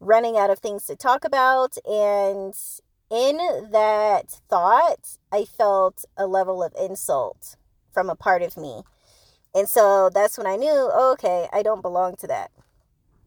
running 0.01 0.37
out 0.37 0.51
of 0.51 0.59
things 0.59 0.87
to 0.87 0.97
talk 0.97 1.25
about. 1.25 1.77
And 1.87 2.55
in 3.11 3.37
that 3.71 4.41
thought, 4.49 5.19
I 5.31 5.45
felt 5.45 6.05
a 6.17 6.27
level 6.27 6.63
of 6.63 6.75
insult 6.81 7.57
from 7.93 8.09
a 8.09 8.17
part 8.17 8.43
of 8.43 8.57
me. 8.57 8.83
And 9.55 9.69
so 9.69 10.11
that's 10.13 10.39
when 10.39 10.47
I 10.47 10.57
knew, 10.57 10.73
oh, 10.73 11.13
okay, 11.13 11.49
I 11.53 11.63
don't 11.63 11.83
belong 11.83 12.17
to 12.17 12.27
that. 12.27 12.51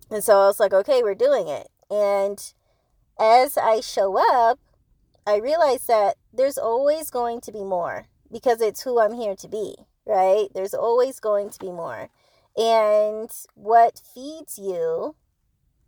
And 0.09 0.23
so 0.23 0.39
I 0.39 0.47
was 0.47 0.59
like, 0.59 0.73
okay, 0.73 1.03
we're 1.03 1.13
doing 1.13 1.47
it. 1.47 1.67
And 1.89 2.51
as 3.19 3.57
I 3.59 3.79
show 3.79 4.17
up, 4.17 4.59
I 5.27 5.37
realize 5.37 5.85
that 5.85 6.15
there's 6.33 6.57
always 6.57 7.11
going 7.11 7.41
to 7.41 7.51
be 7.51 7.63
more 7.63 8.07
because 8.31 8.61
it's 8.61 8.81
who 8.83 8.99
I'm 8.99 9.13
here 9.13 9.35
to 9.35 9.47
be, 9.47 9.75
right? 10.05 10.47
There's 10.53 10.73
always 10.73 11.19
going 11.19 11.49
to 11.51 11.59
be 11.59 11.71
more. 11.71 12.09
And 12.57 13.29
what 13.53 14.01
feeds 14.13 14.57
you 14.57 15.15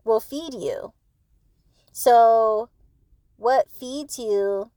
will 0.04 0.20
feed 0.20 0.54
you. 0.54 0.94
So, 1.92 2.70
what 3.38 3.70
feeds 3.70 4.20
you 4.20 4.72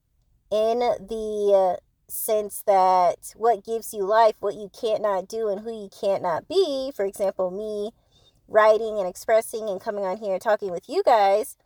in 0.50 0.78
the 0.78 1.78
sense 2.08 2.62
that 2.66 3.32
what 3.36 3.64
gives 3.64 3.94
you 3.94 4.04
life, 4.04 4.34
what 4.40 4.54
you 4.54 4.70
can't 4.78 5.02
not 5.02 5.28
do, 5.28 5.48
and 5.48 5.60
who 5.60 5.70
you 5.70 5.88
can't 5.88 6.22
not 6.22 6.48
be, 6.48 6.92
for 6.94 7.04
example, 7.04 7.50
me 7.50 7.92
writing 8.48 8.98
and 8.98 9.08
expressing 9.08 9.68
and 9.68 9.80
coming 9.80 10.04
on 10.04 10.18
here 10.18 10.32
and 10.34 10.42
talking 10.42 10.70
with 10.70 10.88
you 10.88 11.02
guys, 11.04 11.56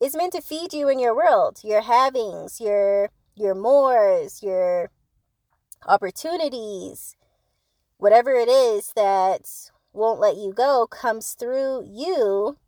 is 0.00 0.16
meant 0.16 0.32
to 0.32 0.40
feed 0.42 0.72
you 0.72 0.88
in 0.88 0.98
your 0.98 1.14
world, 1.14 1.60
your 1.62 1.82
havings, 1.82 2.60
your 2.60 3.10
your 3.36 3.54
mores, 3.54 4.42
your 4.42 4.90
opportunities, 5.86 7.16
whatever 7.98 8.32
it 8.32 8.48
is 8.48 8.92
that 8.96 9.48
won't 9.92 10.20
let 10.20 10.36
you 10.36 10.52
go 10.52 10.86
comes 10.86 11.32
through 11.32 11.86
you 11.88 12.58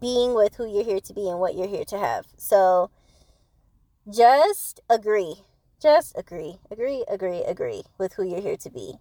being 0.00 0.34
with 0.34 0.56
who 0.56 0.66
you're 0.66 0.84
here 0.84 1.00
to 1.00 1.12
be 1.14 1.28
and 1.28 1.38
what 1.38 1.54
you're 1.54 1.68
here 1.68 1.84
to 1.84 1.98
have. 1.98 2.26
So 2.36 2.90
just 4.12 4.80
agree. 4.90 5.44
just 5.80 6.16
agree, 6.16 6.56
agree, 6.70 7.04
agree, 7.08 7.42
agree 7.44 7.82
with 7.98 8.14
who 8.14 8.22
you're 8.24 8.40
here 8.40 8.56
to 8.56 8.70
be. 8.70 8.94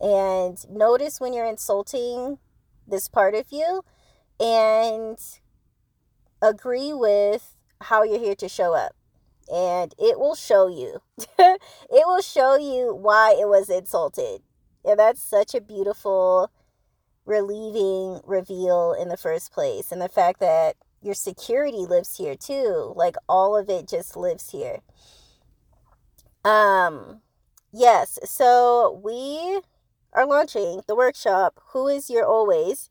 And 0.00 0.58
notice 0.70 1.20
when 1.20 1.34
you're 1.34 1.44
insulting 1.46 2.38
this 2.86 3.08
part 3.08 3.34
of 3.34 3.46
you 3.50 3.82
and 4.40 5.18
agree 6.40 6.94
with 6.94 7.56
how 7.82 8.02
you're 8.02 8.18
here 8.18 8.34
to 8.36 8.48
show 8.48 8.74
up. 8.74 8.96
And 9.52 9.94
it 9.98 10.18
will 10.18 10.34
show 10.34 10.68
you. 10.68 11.00
it 11.38 11.60
will 11.90 12.22
show 12.22 12.56
you 12.56 12.94
why 12.94 13.36
it 13.38 13.48
was 13.48 13.68
insulted. 13.68 14.42
And 14.84 14.98
that's 14.98 15.20
such 15.20 15.54
a 15.54 15.60
beautiful, 15.60 16.50
relieving 17.26 18.20
reveal 18.24 18.94
in 18.98 19.08
the 19.08 19.16
first 19.16 19.52
place. 19.52 19.90
And 19.90 20.00
the 20.00 20.08
fact 20.08 20.40
that 20.40 20.76
your 21.02 21.14
security 21.14 21.86
lives 21.86 22.16
here 22.16 22.36
too. 22.36 22.92
Like 22.96 23.16
all 23.28 23.56
of 23.56 23.68
it 23.68 23.88
just 23.88 24.16
lives 24.16 24.50
here. 24.50 24.80
Um, 26.44 27.20
yes. 27.72 28.18
So 28.24 29.00
we 29.02 29.60
are 30.12 30.26
launching 30.26 30.82
the 30.86 30.96
workshop, 30.96 31.60
Who 31.72 31.88
is 31.88 32.10
Your 32.10 32.26
Always? 32.26 32.90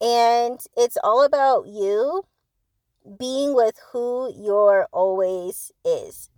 And 0.00 0.60
it's 0.76 0.98
all 1.02 1.24
about 1.24 1.66
you 1.66 2.24
being 3.18 3.54
with 3.54 3.78
who 3.92 4.32
your 4.36 4.88
always 4.92 5.72
is. 5.84 6.30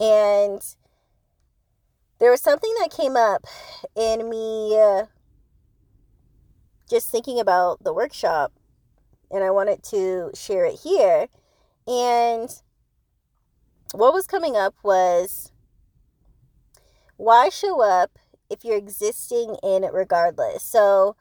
And 0.00 0.60
there 2.18 2.30
was 2.30 2.40
something 2.40 2.72
that 2.80 2.90
came 2.90 3.16
up 3.16 3.44
in 3.96 4.28
me 4.28 4.78
uh, 4.78 5.04
just 6.88 7.10
thinking 7.10 7.38
about 7.38 7.82
the 7.84 7.92
workshop, 7.92 8.52
and 9.30 9.44
I 9.44 9.50
wanted 9.50 9.82
to 9.84 10.30
share 10.34 10.64
it 10.64 10.80
here. 10.82 11.28
And 11.86 12.50
what 13.92 14.12
was 14.12 14.26
coming 14.26 14.56
up 14.56 14.74
was 14.82 15.52
why 17.16 17.48
show 17.48 17.82
up 17.82 18.18
if 18.50 18.64
you're 18.64 18.76
existing 18.76 19.56
in 19.62 19.84
it 19.84 19.92
regardless? 19.92 20.62
So, 20.62 21.16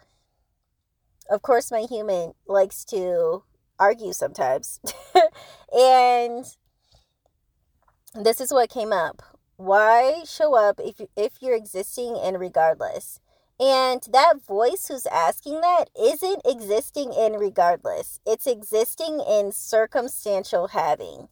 of 1.30 1.42
course, 1.42 1.72
my 1.72 1.82
human 1.82 2.34
likes 2.48 2.84
to 2.86 3.44
argue 3.80 4.14
sometimes. 4.14 4.80
and 5.76 6.46
this 8.14 8.42
is 8.42 8.52
what 8.52 8.70
came 8.70 8.92
up. 8.92 9.22
Why 9.58 10.24
show 10.26 10.56
up 10.56 10.80
if 10.84 11.00
you, 11.00 11.10
if 11.16 11.42
you're 11.42 11.56
existing 11.56 12.16
in 12.16 12.38
regardless? 12.38 13.20
And 13.60 14.02
that 14.12 14.36
voice 14.46 14.88
who's 14.88 15.08
asking 15.08 15.62
that 15.62 15.86
isn't 16.00 16.42
existing 16.46 17.14
in 17.14 17.34
regardless. 17.34 18.20
It's 18.26 18.46
existing 18.46 19.20
in 19.28 19.52
circumstantial 19.52 20.68
having. 20.68 21.28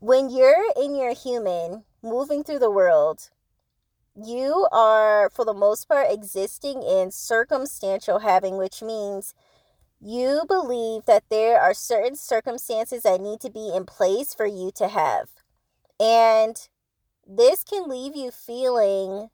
When 0.00 0.28
you're 0.28 0.70
in 0.76 0.94
your 0.94 1.14
human, 1.14 1.84
moving 2.02 2.44
through 2.44 2.58
the 2.58 2.70
world, 2.70 3.30
you 4.14 4.68
are, 4.70 5.30
for 5.30 5.44
the 5.44 5.54
most 5.54 5.88
part, 5.88 6.08
existing 6.10 6.82
in 6.82 7.10
circumstantial 7.10 8.18
having, 8.18 8.58
which 8.58 8.82
means 8.82 9.34
you 10.00 10.42
believe 10.46 11.04
that 11.06 11.24
there 11.30 11.60
are 11.60 11.74
certain 11.74 12.16
circumstances 12.16 13.02
that 13.02 13.20
need 13.20 13.40
to 13.40 13.50
be 13.50 13.72
in 13.74 13.84
place 13.84 14.34
for 14.34 14.46
you 14.46 14.70
to 14.76 14.88
have. 14.88 15.28
And 15.98 16.56
this 17.26 17.64
can 17.64 17.88
leave 17.88 18.14
you 18.14 18.30
feeling 18.30 19.30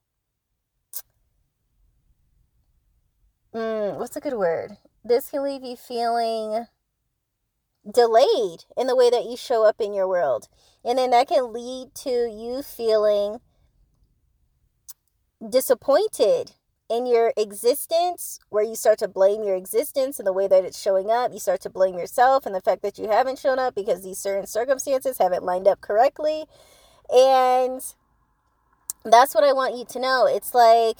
mm, 3.54 3.99
what's 3.99 4.16
a 4.16 4.21
good 4.21 4.35
word? 4.35 4.78
This 5.04 5.30
can 5.30 5.42
leave 5.42 5.62
you 5.62 5.76
feeling 5.76 6.66
delayed 7.90 8.64
in 8.76 8.87
the 8.87 8.97
way 8.97 9.11
that 9.11 9.26
you 9.26 9.37
show 9.37 9.64
up 9.64 9.80
in 9.80 9.92
your 9.92 10.09
world. 10.09 10.49
And 10.85 10.99
then 10.99 11.11
that 11.11 11.28
can 11.28 11.52
lead 11.52 11.94
to 11.97 12.11
you 12.11 12.62
feeling 12.62 13.40
disappointed 15.47 16.52
in 16.94 17.07
your 17.07 17.33
existence, 17.37 18.38
where 18.50 18.62
you 18.62 18.76
start 18.76 18.98
to 19.00 19.09
blame 19.09 19.42
your 19.42 19.57
existence 19.57 20.18
and 20.18 20.26
the 20.26 20.33
way 20.33 20.46
that 20.46 20.64
it's 20.64 20.80
showing 20.80 21.11
up. 21.11 21.33
You 21.33 21.38
start 21.38 21.61
to 21.62 21.70
blame 21.70 21.98
yourself 21.98 22.46
and 22.46 22.54
the 22.54 22.61
fact 22.61 22.83
that 22.83 22.98
you 22.98 23.09
haven't 23.09 23.38
shown 23.38 23.59
up 23.59 23.74
because 23.74 24.02
these 24.02 24.18
certain 24.18 24.46
circumstances 24.46 25.18
haven't 25.18 25.42
lined 25.42 25.66
up 25.66 25.80
correctly. 25.80 26.44
And 27.11 27.83
that's 29.04 29.35
what 29.35 29.44
I 29.44 29.52
want 29.52 29.76
you 29.76 29.85
to 29.87 30.00
know. 30.00 30.26
It's 30.26 30.54
like 30.54 30.98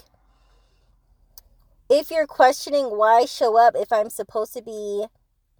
if 1.89 2.11
you're 2.11 2.27
questioning 2.27 2.85
why 2.97 3.25
show 3.25 3.57
up 3.57 3.75
if 3.77 3.93
I'm 3.93 4.09
supposed 4.09 4.53
to 4.53 4.61
be 4.61 5.05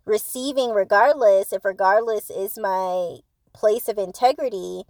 receiving 0.05 0.71
regardless, 0.71 1.53
if 1.53 1.63
regardless 1.63 2.29
is 2.29 2.57
my 2.57 3.17
place 3.53 3.87
of 3.87 3.97
integrity, 3.97 4.83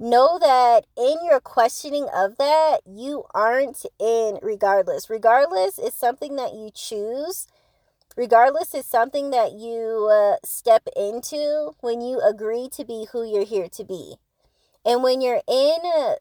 know 0.00 0.38
that 0.40 0.86
in 0.96 1.18
your 1.24 1.40
questioning 1.40 2.08
of 2.14 2.36
that, 2.38 2.78
you 2.86 3.24
aren't 3.34 3.84
in 4.00 4.38
regardless. 4.42 5.10
Regardless 5.10 5.78
is 5.78 5.94
something 5.94 6.36
that 6.36 6.54
you 6.54 6.70
choose. 6.74 7.46
Regardless 8.16 8.74
is 8.74 8.86
something 8.86 9.30
that 9.30 9.52
you 9.52 10.08
uh, 10.10 10.36
step 10.44 10.88
into 10.96 11.72
when 11.80 12.00
you 12.00 12.20
agree 12.20 12.68
to 12.72 12.84
be 12.84 13.06
who 13.12 13.22
you're 13.22 13.44
here 13.44 13.68
to 13.68 13.84
be. 13.84 14.16
And 14.84 15.02
when 15.02 15.20
you're 15.20 15.42
in 15.46 15.78
uh, 15.84 16.14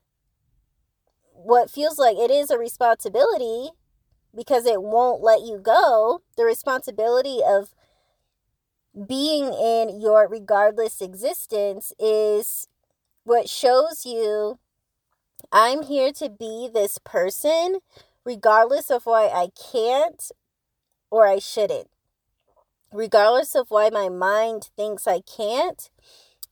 what 1.34 1.72
feels 1.72 1.98
like 1.98 2.18
it 2.18 2.30
is 2.30 2.52
a 2.52 2.58
responsibility 2.58 3.70
because 4.36 4.66
it 4.66 4.84
won't 4.84 5.24
let 5.24 5.42
you 5.42 5.58
go, 5.58 6.22
the 6.38 6.44
responsibility 6.44 7.40
of 7.46 7.74
being 9.08 9.54
in 9.54 10.00
your 10.00 10.28
regardless 10.28 11.02
existence 11.02 11.94
is 12.00 12.68
what 13.30 13.48
shows 13.48 14.08
you 14.08 14.58
I'm 15.52 15.84
here 15.84 16.12
to 16.14 16.30
be 16.30 16.68
this 16.74 16.98
person 16.98 17.78
regardless 18.26 18.90
of 18.90 19.06
why 19.06 19.28
I 19.28 19.50
can't 19.72 20.32
or 21.12 21.28
I 21.28 21.38
shouldn't. 21.38 21.92
Regardless 22.92 23.54
of 23.54 23.70
why 23.70 23.92
my 23.92 24.10
mind 24.10 24.72
thinks 24.76 25.08
I 25.08 25.22
can't 25.22 25.92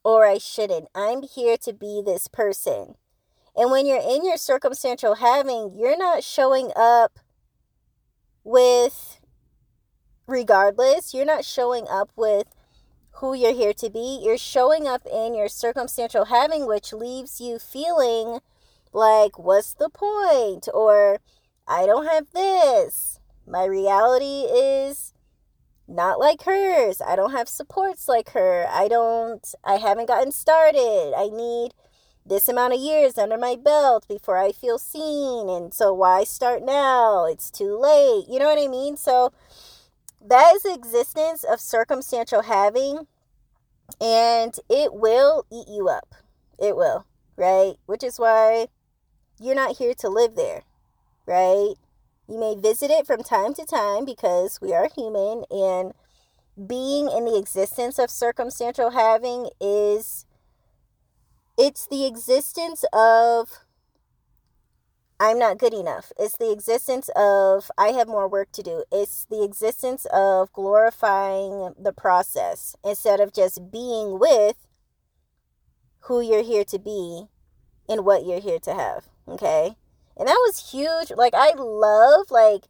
or 0.03 0.27
I 0.27 0.37
shouldn't. 0.37 0.87
I'm 0.93 1.23
here 1.23 1.57
to 1.57 1.73
be 1.73 2.03
this 2.05 2.27
person. 2.27 2.93
And 3.55 3.71
when 3.71 3.87
you're 3.87 3.97
in 3.97 4.23
your 4.23 4.37
circumstantial 4.37 5.15
having, 5.15 5.73
you're 5.75 5.97
not 5.97 6.23
showing 6.23 6.71
up 6.75 7.17
with 8.43 9.19
regardless, 10.27 11.11
you're 11.11 11.25
not 11.25 11.43
showing 11.43 11.87
up 11.89 12.11
with 12.15 12.45
who 13.19 13.33
you're 13.33 13.53
here 13.53 13.73
to 13.73 13.89
be. 13.89 14.19
You're 14.21 14.37
showing 14.37 14.87
up 14.87 15.01
in 15.11 15.33
your 15.33 15.49
circumstantial 15.49 16.25
having, 16.25 16.67
which 16.67 16.93
leaves 16.93 17.41
you 17.41 17.59
feeling 17.59 18.39
like, 18.93 19.37
what's 19.39 19.73
the 19.73 19.89
point? 19.89 20.67
Or, 20.73 21.19
I 21.67 21.85
don't 21.85 22.07
have 22.07 22.31
this. 22.33 23.19
My 23.45 23.65
reality 23.65 24.43
is 24.43 25.13
not 25.87 26.19
like 26.19 26.43
hers. 26.43 27.01
I 27.01 27.15
don't 27.15 27.31
have 27.31 27.49
supports 27.49 28.07
like 28.07 28.31
her. 28.31 28.67
I 28.69 28.87
don't, 28.87 29.45
I 29.63 29.75
haven't 29.75 30.07
gotten 30.07 30.31
started. 30.31 31.13
I 31.15 31.29
need 31.29 31.71
this 32.25 32.49
amount 32.49 32.73
of 32.73 32.79
years 32.79 33.17
under 33.17 33.37
my 33.37 33.55
belt 33.55 34.05
before 34.07 34.37
I 34.37 34.51
feel 34.51 34.77
seen. 34.77 35.49
And 35.49 35.73
so, 35.73 35.93
why 35.93 36.23
start 36.23 36.63
now? 36.63 37.25
It's 37.25 37.49
too 37.49 37.77
late. 37.77 38.25
You 38.29 38.39
know 38.39 38.45
what 38.45 38.61
I 38.61 38.67
mean? 38.67 38.97
So, 38.97 39.31
that 40.25 40.55
is 40.55 40.63
the 40.63 40.73
existence 40.73 41.43
of 41.43 41.59
circumstantial 41.59 42.43
having 42.43 43.07
and 44.01 44.55
it 44.69 44.93
will 44.93 45.45
eat 45.51 45.67
you 45.69 45.87
up. 45.89 46.15
It 46.59 46.75
will 46.75 47.05
right? 47.35 47.75
Which 47.85 48.03
is 48.03 48.19
why 48.19 48.67
you're 49.39 49.55
not 49.55 49.77
here 49.77 49.93
to 49.95 50.09
live 50.09 50.35
there 50.35 50.63
right? 51.27 51.75
You 52.27 52.39
may 52.39 52.55
visit 52.55 52.89
it 52.89 53.05
from 53.05 53.23
time 53.23 53.53
to 53.53 53.65
time 53.65 54.05
because 54.05 54.59
we 54.61 54.73
are 54.73 54.89
human 54.93 55.43
and 55.51 55.93
being 56.67 57.09
in 57.09 57.25
the 57.25 57.37
existence 57.37 57.99
of 57.99 58.09
circumstantial 58.09 58.91
having 58.91 59.49
is 59.61 60.25
it's 61.57 61.87
the 61.87 62.05
existence 62.05 62.83
of 62.91 63.59
I'm 65.19 65.39
not 65.39 65.57
good 65.57 65.73
enough. 65.73 66.11
It's 66.19 66.37
the 66.37 66.51
existence 66.51 67.09
of 67.15 67.71
I 67.77 67.87
have 67.87 68.07
more 68.07 68.27
work 68.27 68.51
to 68.51 68.61
do. 68.61 68.83
It's 68.91 69.25
the 69.25 69.43
existence 69.43 70.05
of 70.13 70.53
glorifying 70.53 71.73
the 71.79 71.93
process 71.93 72.75
instead 72.83 73.19
of 73.19 73.33
just 73.33 73.71
being 73.71 74.19
with 74.19 74.67
who 76.01 76.21
you're 76.21 76.43
here 76.43 76.63
to 76.65 76.77
be 76.77 77.25
and 77.89 78.05
what 78.05 78.25
you're 78.25 78.39
here 78.39 78.59
to 78.59 78.75
have. 78.75 79.07
Okay? 79.27 79.75
And 80.15 80.27
that 80.27 80.39
was 80.45 80.71
huge. 80.71 81.11
Like 81.15 81.33
I 81.33 81.53
love 81.55 82.29
like 82.29 82.65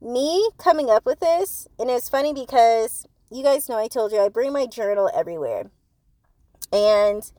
me 0.00 0.50
coming 0.58 0.90
up 0.90 1.04
with 1.04 1.18
this. 1.18 1.66
And 1.78 1.90
it's 1.90 2.08
funny 2.08 2.32
because 2.32 3.04
you 3.30 3.42
guys 3.42 3.68
know 3.68 3.78
I 3.78 3.88
told 3.88 4.12
you 4.12 4.20
I 4.20 4.28
bring 4.28 4.52
my 4.52 4.66
journal 4.66 5.10
everywhere. 5.12 5.70
And 6.72 7.30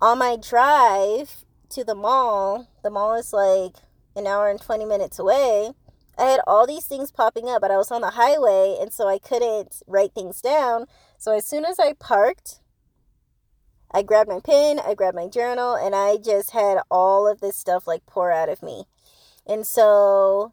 on 0.00 0.18
my 0.18 0.36
drive 0.36 1.44
to 1.70 1.84
the 1.84 1.94
mall, 1.94 2.68
the 2.88 2.94
mall 2.94 3.14
is 3.14 3.32
like 3.32 3.76
an 4.16 4.26
hour 4.26 4.48
and 4.48 4.60
20 4.60 4.86
minutes 4.86 5.18
away. 5.18 5.72
I 6.18 6.24
had 6.24 6.40
all 6.46 6.66
these 6.66 6.86
things 6.86 7.12
popping 7.12 7.48
up, 7.48 7.60
but 7.60 7.70
I 7.70 7.76
was 7.76 7.90
on 7.90 8.00
the 8.00 8.10
highway 8.10 8.76
and 8.80 8.92
so 8.92 9.06
I 9.06 9.18
couldn't 9.18 9.82
write 9.86 10.14
things 10.14 10.40
down. 10.40 10.86
So 11.18 11.36
as 11.36 11.46
soon 11.46 11.64
as 11.64 11.78
I 11.78 11.92
parked 11.92 12.60
I 13.90 14.02
grabbed 14.02 14.28
my 14.28 14.40
pen, 14.40 14.78
I 14.78 14.94
grabbed 14.94 15.16
my 15.16 15.28
journal, 15.28 15.74
and 15.74 15.94
I 15.94 16.18
just 16.18 16.50
had 16.50 16.78
all 16.90 17.26
of 17.26 17.40
this 17.40 17.56
stuff 17.56 17.86
like 17.86 18.04
pour 18.06 18.30
out 18.30 18.48
of 18.48 18.62
me. 18.62 18.84
And 19.46 19.66
so 19.66 20.52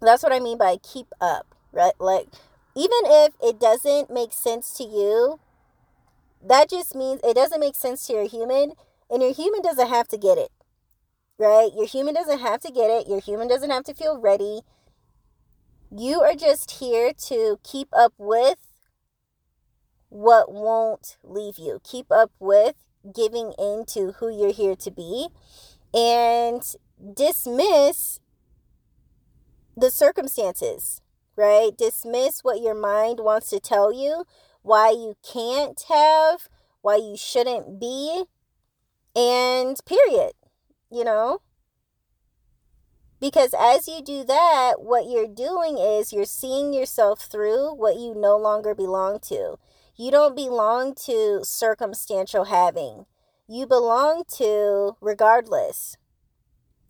that's 0.00 0.22
what 0.22 0.32
I 0.32 0.40
mean 0.40 0.58
by 0.58 0.76
keep 0.82 1.06
up, 1.20 1.54
right? 1.72 1.94
Like, 1.98 2.28
even 2.74 2.98
if 3.04 3.32
it 3.42 3.58
doesn't 3.58 4.10
make 4.10 4.34
sense 4.34 4.74
to 4.74 4.84
you, 4.84 5.40
that 6.46 6.68
just 6.68 6.94
means 6.94 7.20
it 7.24 7.34
doesn't 7.34 7.60
make 7.60 7.74
sense 7.74 8.06
to 8.06 8.12
your 8.12 8.28
human, 8.28 8.72
and 9.10 9.22
your 9.22 9.32
human 9.32 9.62
doesn't 9.62 9.88
have 9.88 10.08
to 10.08 10.18
get 10.18 10.36
it, 10.36 10.50
right? 11.38 11.70
Your 11.74 11.86
human 11.86 12.14
doesn't 12.14 12.40
have 12.40 12.60
to 12.60 12.72
get 12.72 12.90
it. 12.90 13.08
Your 13.08 13.20
human 13.20 13.48
doesn't 13.48 13.70
have 13.70 13.84
to 13.84 13.94
feel 13.94 14.18
ready. 14.18 14.60
You 15.90 16.20
are 16.22 16.34
just 16.34 16.72
here 16.72 17.12
to 17.26 17.58
keep 17.62 17.88
up 17.92 18.12
with 18.18 18.58
what 20.08 20.52
won't 20.52 21.16
leave 21.22 21.58
you. 21.58 21.80
Keep 21.84 22.10
up 22.10 22.32
with 22.38 22.74
giving 23.14 23.52
in 23.58 23.84
to 23.86 24.12
who 24.18 24.28
you're 24.28 24.52
here 24.52 24.76
to 24.76 24.90
be 24.90 25.28
and 25.94 26.62
dismiss 27.14 28.20
the 29.76 29.90
circumstances, 29.90 31.02
right? 31.36 31.70
Dismiss 31.76 32.40
what 32.42 32.60
your 32.60 32.74
mind 32.74 33.20
wants 33.20 33.50
to 33.50 33.60
tell 33.60 33.92
you, 33.92 34.24
why 34.62 34.90
you 34.90 35.16
can't 35.22 35.80
have, 35.88 36.48
why 36.80 36.96
you 36.96 37.16
shouldn't 37.16 37.78
be, 37.78 38.24
and 39.14 39.78
period, 39.86 40.32
you 40.90 41.04
know? 41.04 41.40
Because 43.20 43.54
as 43.58 43.88
you 43.88 44.02
do 44.02 44.24
that, 44.24 44.74
what 44.78 45.08
you're 45.08 45.26
doing 45.26 45.78
is 45.78 46.12
you're 46.12 46.24
seeing 46.24 46.74
yourself 46.74 47.22
through 47.22 47.74
what 47.74 47.96
you 47.96 48.14
no 48.14 48.36
longer 48.36 48.74
belong 48.74 49.20
to. 49.20 49.56
You 49.96 50.10
don't 50.10 50.36
belong 50.36 50.94
to 51.06 51.40
circumstantial 51.42 52.44
having. 52.44 53.06
You 53.48 53.66
belong 53.66 54.24
to 54.36 54.96
regardless. 55.00 55.96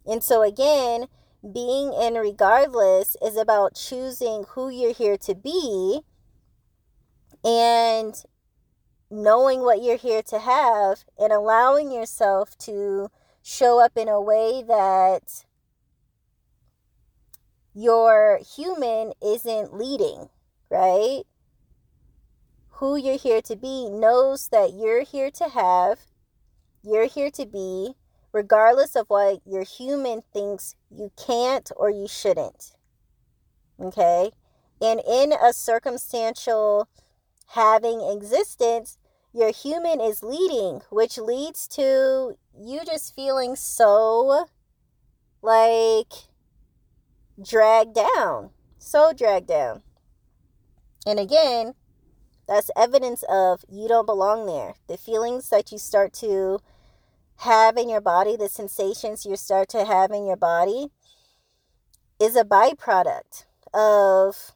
And 0.05 0.23
so, 0.23 0.43
again, 0.43 1.07
being 1.53 1.93
in 1.93 2.15
regardless 2.15 3.17
is 3.23 3.37
about 3.37 3.77
choosing 3.77 4.45
who 4.51 4.69
you're 4.69 4.93
here 4.93 5.17
to 5.19 5.35
be 5.35 6.01
and 7.45 8.15
knowing 9.11 9.61
what 9.61 9.83
you're 9.83 9.97
here 9.97 10.23
to 10.23 10.41
have 10.41 11.05
and 11.19 11.33
allowing 11.33 11.93
yourself 11.93 12.59
to 12.59 13.09
show 13.47 13.81
up 13.81 13.97
in 13.97 14.09
a 14.09 14.21
way 14.21 14.65
that 14.67 15.45
your 17.73 18.41
human 18.57 19.13
isn't 19.25 19.73
leading, 19.73 20.29
right? 20.69 21.23
Who 22.71 22.97
you're 22.97 23.17
here 23.17 23.41
to 23.43 23.55
be 23.55 23.89
knows 23.89 24.49
that 24.49 24.73
you're 24.75 25.05
here 25.05 25.31
to 25.31 25.49
have, 25.51 26.01
you're 26.83 27.07
here 27.07 27.31
to 27.31 27.47
be, 27.47 27.95
regardless 28.33 28.97
of 28.97 29.07
what 29.07 29.43
your 29.47 29.63
human 29.63 30.23
thinks 30.33 30.75
you 30.91 31.13
can't 31.17 31.71
or 31.77 31.89
you 31.89 32.09
shouldn't. 32.09 32.73
Okay? 33.79 34.33
And 34.81 35.01
in 35.09 35.33
a 35.33 35.53
circumstantial 35.53 36.89
having 37.51 38.01
existence, 38.01 38.99
your 39.33 39.53
human 39.53 40.01
is 40.01 40.25
leading, 40.25 40.81
which 40.91 41.17
leads 41.17 41.69
to 41.69 42.37
you 42.59 42.81
just 42.85 43.15
feeling 43.15 43.57
so 43.57 44.47
like 45.43 46.13
dragged 47.43 47.95
down. 47.95 48.51
So 48.79 49.13
dragged 49.13 49.49
down. 49.49 49.83
And 51.07 51.19
again, 51.19 51.75
that's 52.49 52.71
evidence 52.77 53.25
of 53.29 53.65
you 53.69 53.89
don't 53.89 54.07
belong 54.07 54.47
there. 54.47 54.75
The 54.89 54.97
feelings 54.97 55.49
that 55.51 55.73
you 55.73 55.79
start 55.79 56.13
to 56.15 56.61
have 57.39 57.77
in 57.77 57.89
your 57.89 58.01
body, 58.01 58.37
the 58.37 58.49
sensations 58.49 59.27
you 59.27 59.37
start 59.37 59.69
to 59.71 59.85
have 59.85 60.11
in 60.11 60.27
your 60.27 60.37
body, 60.37 60.89
is 62.21 62.37
a 62.37 62.45
byproduct 62.45 63.45
of 63.75 64.53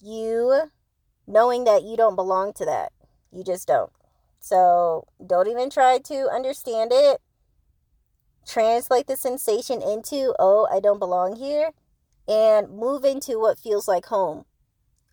you 0.00 0.70
knowing 1.26 1.64
that 1.64 1.82
you 1.82 1.96
don't 1.96 2.16
belong 2.16 2.52
to 2.54 2.64
that. 2.64 2.92
You 3.32 3.42
just 3.42 3.66
don't. 3.66 3.90
So 4.46 5.06
don't 5.24 5.48
even 5.48 5.70
try 5.70 5.98
to 5.98 6.28
understand 6.32 6.90
it. 6.92 7.20
Translate 8.46 9.06
the 9.06 9.16
sensation 9.16 9.82
into, 9.82 10.34
oh, 10.38 10.68
I 10.70 10.78
don't 10.78 11.00
belong 11.00 11.34
here, 11.36 11.70
and 12.28 12.70
move 12.70 13.04
into 13.04 13.40
what 13.40 13.58
feels 13.58 13.88
like 13.88 14.06
home. 14.06 14.44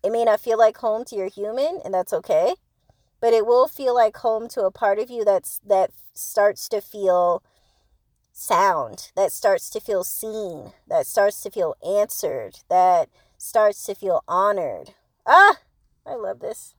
It 0.04 0.12
may 0.12 0.24
not 0.24 0.40
feel 0.40 0.58
like 0.58 0.76
home 0.76 1.04
to 1.06 1.16
your 1.16 1.28
human, 1.28 1.80
and 1.84 1.92
that's 1.92 2.12
okay 2.12 2.54
but 3.24 3.32
it 3.32 3.46
will 3.46 3.68
feel 3.68 3.94
like 3.94 4.18
home 4.18 4.48
to 4.48 4.66
a 4.66 4.70
part 4.70 4.98
of 4.98 5.08
you 5.08 5.24
that's 5.24 5.58
that 5.66 5.90
starts 6.12 6.68
to 6.68 6.78
feel 6.78 7.42
sound 8.34 9.10
that 9.16 9.32
starts 9.32 9.70
to 9.70 9.80
feel 9.80 10.04
seen 10.04 10.72
that 10.86 11.06
starts 11.06 11.40
to 11.40 11.50
feel 11.50 11.74
answered 11.82 12.58
that 12.68 13.08
starts 13.38 13.86
to 13.86 13.94
feel 13.94 14.22
honored 14.28 14.92
ah 15.24 15.56
i 16.06 16.14
love 16.14 16.40
this 16.40 16.74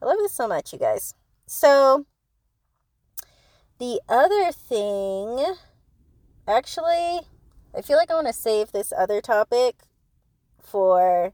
i 0.00 0.06
love 0.06 0.16
this 0.16 0.32
so 0.32 0.48
much 0.48 0.72
you 0.72 0.78
guys 0.78 1.12
so 1.46 2.06
the 3.78 4.00
other 4.08 4.52
thing 4.52 5.54
actually 6.48 7.20
i 7.76 7.82
feel 7.82 7.96
like 7.96 8.10
i 8.10 8.14
want 8.14 8.26
to 8.26 8.32
save 8.32 8.72
this 8.72 8.92
other 8.96 9.20
topic 9.20 9.76
for 10.62 11.32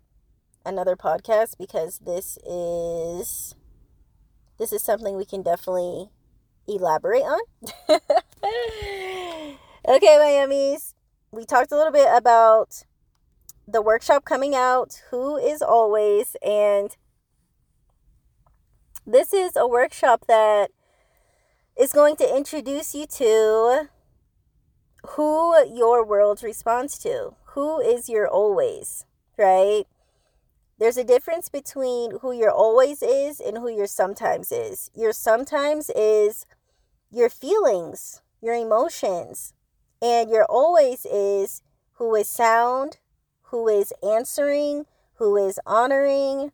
another 0.64 0.96
podcast 0.96 1.56
because 1.58 1.98
this 1.98 2.38
is 2.46 3.54
this 4.58 4.72
is 4.72 4.82
something 4.82 5.16
we 5.16 5.24
can 5.24 5.42
definitely 5.42 6.10
elaborate 6.68 7.22
on. 7.22 7.40
okay, 7.88 9.56
my 10.18 10.38
yummies. 10.38 10.94
We 11.32 11.44
talked 11.44 11.72
a 11.72 11.76
little 11.76 11.92
bit 11.92 12.08
about 12.14 12.84
the 13.66 13.82
workshop 13.82 14.24
coming 14.24 14.54
out, 14.54 15.02
who 15.10 15.36
is 15.36 15.62
always, 15.62 16.36
and 16.46 16.96
this 19.06 19.32
is 19.32 19.56
a 19.56 19.66
workshop 19.66 20.24
that 20.28 20.70
is 21.78 21.92
going 21.92 22.16
to 22.16 22.36
introduce 22.36 22.94
you 22.94 23.06
to 23.06 23.88
who 25.10 25.66
your 25.66 26.04
world 26.04 26.42
responds 26.42 26.98
to. 26.98 27.34
Who 27.54 27.80
is 27.80 28.08
your 28.08 28.28
always, 28.28 29.04
right? 29.36 29.84
There's 30.78 30.96
a 30.96 31.04
difference 31.04 31.48
between 31.48 32.18
who 32.20 32.32
your 32.32 32.50
always 32.50 33.02
is 33.02 33.40
and 33.40 33.58
who 33.58 33.68
your 33.68 33.86
sometimes 33.86 34.50
is. 34.50 34.90
Your 34.94 35.12
sometimes 35.12 35.90
is 35.90 36.46
your 37.10 37.28
feelings, 37.28 38.22
your 38.40 38.54
emotions, 38.54 39.54
and 40.00 40.30
your 40.30 40.44
always 40.44 41.06
is 41.06 41.62
who 41.94 42.14
is 42.14 42.28
sound, 42.28 42.98
who 43.42 43.68
is 43.68 43.92
answering, 44.02 44.86
who 45.14 45.36
is 45.36 45.60
honoring. 45.66 46.52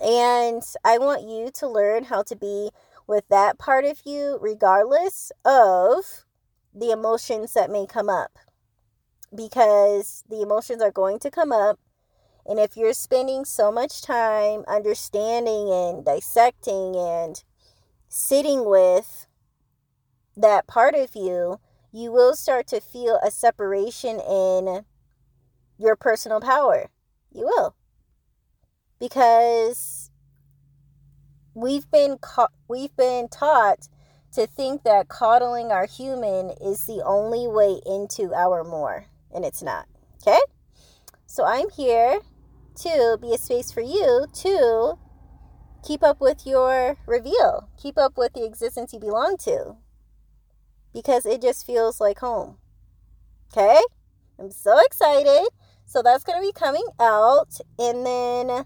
And 0.00 0.62
I 0.84 0.98
want 0.98 1.22
you 1.22 1.50
to 1.54 1.68
learn 1.68 2.04
how 2.04 2.22
to 2.24 2.36
be 2.36 2.70
with 3.06 3.24
that 3.28 3.58
part 3.58 3.84
of 3.84 4.02
you, 4.04 4.38
regardless 4.40 5.32
of 5.44 6.24
the 6.74 6.90
emotions 6.90 7.54
that 7.54 7.70
may 7.70 7.86
come 7.86 8.08
up. 8.08 8.38
Because 9.34 10.24
the 10.28 10.42
emotions 10.42 10.82
are 10.82 10.90
going 10.90 11.18
to 11.20 11.30
come 11.30 11.52
up 11.52 11.78
and 12.48 12.58
if 12.58 12.78
you're 12.78 12.94
spending 12.94 13.44
so 13.44 13.70
much 13.70 14.00
time 14.00 14.64
understanding 14.66 15.70
and 15.70 16.02
dissecting 16.02 16.96
and 16.96 17.44
sitting 18.08 18.64
with 18.64 19.26
that 20.34 20.66
part 20.66 20.94
of 20.94 21.14
you, 21.14 21.60
you 21.92 22.10
will 22.10 22.34
start 22.34 22.66
to 22.68 22.80
feel 22.80 23.20
a 23.22 23.30
separation 23.30 24.18
in 24.18 24.86
your 25.76 25.94
personal 25.94 26.40
power. 26.40 26.88
You 27.30 27.44
will. 27.44 27.74
Because 29.00 30.10
we've 31.54 31.90
been 31.90 32.18
ca- 32.18 32.48
we've 32.68 32.94
been 32.96 33.28
taught 33.28 33.88
to 34.32 34.46
think 34.46 34.82
that 34.84 35.08
coddling 35.08 35.72
our 35.72 35.86
human 35.86 36.50
is 36.60 36.86
the 36.86 37.02
only 37.04 37.46
way 37.46 37.80
into 37.86 38.34
our 38.34 38.62
more, 38.64 39.06
and 39.34 39.44
it's 39.44 39.62
not. 39.62 39.86
Okay? 40.20 40.40
So 41.26 41.44
I'm 41.44 41.70
here 41.70 42.20
to 42.82 43.18
be 43.20 43.32
a 43.34 43.38
space 43.38 43.72
for 43.72 43.80
you 43.80 44.26
to 44.32 44.94
keep 45.86 46.02
up 46.02 46.20
with 46.20 46.46
your 46.46 46.96
reveal, 47.06 47.68
keep 47.80 47.98
up 47.98 48.16
with 48.16 48.32
the 48.34 48.44
existence 48.44 48.92
you 48.92 49.00
belong 49.00 49.36
to, 49.38 49.76
because 50.92 51.24
it 51.26 51.40
just 51.40 51.66
feels 51.66 52.00
like 52.00 52.18
home. 52.18 52.58
Okay? 53.52 53.80
I'm 54.38 54.50
so 54.50 54.78
excited. 54.84 55.48
So 55.84 56.02
that's 56.02 56.22
going 56.22 56.40
to 56.40 56.46
be 56.46 56.52
coming 56.52 56.86
out. 57.00 57.58
And 57.78 58.04
then 58.04 58.64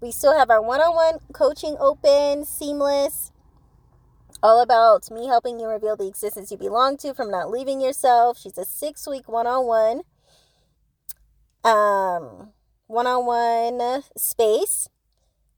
we 0.00 0.10
still 0.12 0.36
have 0.36 0.50
our 0.50 0.62
one 0.62 0.80
on 0.80 0.94
one 0.94 1.18
coaching 1.32 1.76
open, 1.80 2.44
seamless, 2.44 3.32
all 4.42 4.60
about 4.60 5.10
me 5.10 5.26
helping 5.26 5.58
you 5.58 5.66
reveal 5.66 5.96
the 5.96 6.06
existence 6.06 6.50
you 6.50 6.56
belong 6.56 6.96
to 6.98 7.12
from 7.14 7.30
not 7.30 7.50
leaving 7.50 7.80
yourself. 7.80 8.38
She's 8.38 8.58
a 8.58 8.64
six 8.64 9.06
week 9.06 9.28
one 9.28 9.46
on 9.46 9.66
one. 9.66 10.02
Um, 11.64 12.52
one 12.86 13.06
on 13.06 13.26
one 13.26 14.02
space 14.16 14.88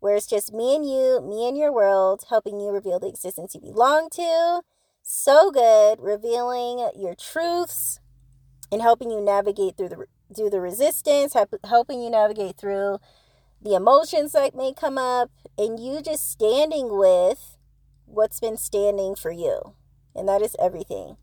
where 0.00 0.16
it's 0.16 0.26
just 0.26 0.53
me 0.53 0.74
and 0.74 0.85
you, 0.85 1.20
me 1.20 1.46
and 1.46 1.57
your 1.57 1.72
world, 1.72 2.24
helping 2.31 2.59
you 2.59 2.70
reveal 2.70 2.98
the 2.98 3.09
existence 3.09 3.55
you 3.55 3.61
belong 3.61 4.09
to. 4.11 4.62
So 5.03 5.50
good, 5.50 5.98
revealing 6.00 6.90
your 6.96 7.14
truths 7.14 8.00
and 8.72 8.81
helping 8.81 9.11
you 9.11 9.20
navigate 9.20 9.76
through 9.76 9.90
the 9.90 10.07
through 10.35 10.50
the 10.50 10.61
resistance, 10.61 11.35
helping 11.64 12.00
you 12.00 12.09
navigate 12.09 12.57
through 12.57 12.98
the 13.62 13.75
emotions 13.75 14.33
that 14.33 14.55
may 14.55 14.73
come 14.73 14.99
up, 14.99 15.31
and 15.59 15.79
you 15.79 16.01
just 16.03 16.31
standing 16.31 16.96
with 16.96 17.57
what's 18.07 18.40
been 18.40 18.57
standing 18.57 19.14
for 19.14 19.31
you. 19.31 19.75
And 20.14 20.29
that 20.29 20.42
is 20.42 20.57
everything. 20.59 21.16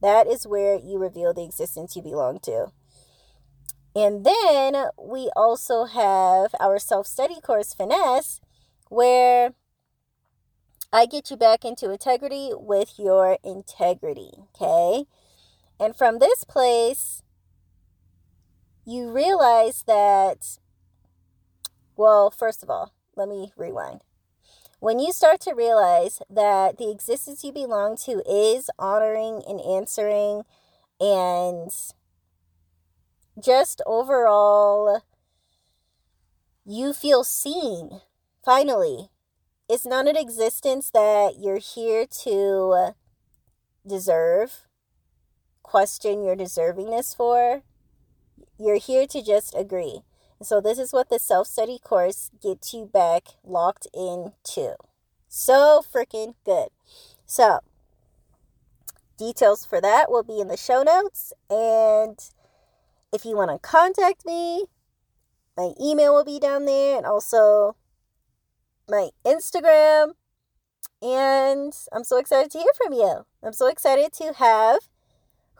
That 0.00 0.26
is 0.26 0.46
where 0.46 0.78
you 0.78 0.98
reveal 0.98 1.34
the 1.34 1.44
existence 1.44 1.94
you 1.94 2.02
belong 2.02 2.38
to. 2.40 2.68
And 3.94 4.24
then 4.24 4.86
we 5.02 5.30
also 5.34 5.84
have 5.84 6.54
our 6.60 6.78
self 6.78 7.06
study 7.06 7.40
course, 7.40 7.74
Finesse, 7.74 8.40
where 8.88 9.52
I 10.92 11.06
get 11.06 11.30
you 11.30 11.36
back 11.36 11.64
into 11.64 11.90
integrity 11.90 12.50
with 12.54 12.98
your 12.98 13.38
integrity. 13.44 14.30
Okay. 14.54 15.04
And 15.78 15.96
from 15.96 16.18
this 16.18 16.44
place, 16.44 17.22
you 18.84 19.10
realize 19.10 19.84
that, 19.86 20.58
well, 22.00 22.30
first 22.30 22.62
of 22.62 22.70
all, 22.70 22.94
let 23.14 23.28
me 23.28 23.52
rewind. 23.58 24.00
When 24.78 24.98
you 24.98 25.12
start 25.12 25.38
to 25.42 25.52
realize 25.52 26.22
that 26.30 26.78
the 26.78 26.90
existence 26.90 27.44
you 27.44 27.52
belong 27.52 27.98
to 28.06 28.22
is 28.26 28.70
honoring 28.78 29.42
and 29.46 29.60
answering 29.60 30.44
and 30.98 31.70
just 33.38 33.82
overall, 33.84 35.02
you 36.64 36.94
feel 36.94 37.22
seen. 37.22 38.00
Finally, 38.42 39.10
it's 39.68 39.84
not 39.84 40.08
an 40.08 40.16
existence 40.16 40.90
that 40.94 41.34
you're 41.38 41.58
here 41.58 42.06
to 42.22 42.94
deserve, 43.86 44.62
question 45.62 46.24
your 46.24 46.34
deservingness 46.34 47.14
for. 47.14 47.62
You're 48.58 48.78
here 48.78 49.06
to 49.06 49.22
just 49.22 49.54
agree. 49.54 50.00
So, 50.42 50.60
this 50.60 50.78
is 50.78 50.92
what 50.92 51.10
the 51.10 51.18
self 51.18 51.46
study 51.46 51.78
course 51.82 52.30
gets 52.42 52.72
you 52.72 52.86
back 52.86 53.28
locked 53.44 53.86
into. 53.94 54.74
So 55.28 55.80
freaking 55.94 56.34
good. 56.44 56.68
So, 57.24 57.60
details 59.16 59.64
for 59.64 59.80
that 59.80 60.10
will 60.10 60.24
be 60.24 60.40
in 60.40 60.48
the 60.48 60.56
show 60.56 60.82
notes. 60.82 61.32
And 61.48 62.18
if 63.12 63.24
you 63.24 63.36
want 63.36 63.50
to 63.50 63.58
contact 63.58 64.26
me, 64.26 64.64
my 65.56 65.70
email 65.80 66.14
will 66.14 66.24
be 66.24 66.40
down 66.40 66.64
there 66.64 66.96
and 66.96 67.06
also 67.06 67.76
my 68.88 69.10
Instagram. 69.24 70.14
And 71.00 71.72
I'm 71.92 72.04
so 72.04 72.18
excited 72.18 72.50
to 72.50 72.58
hear 72.58 72.72
from 72.76 72.92
you. 72.92 73.24
I'm 73.42 73.52
so 73.52 73.68
excited 73.68 74.12
to 74.14 74.32
have 74.32 74.80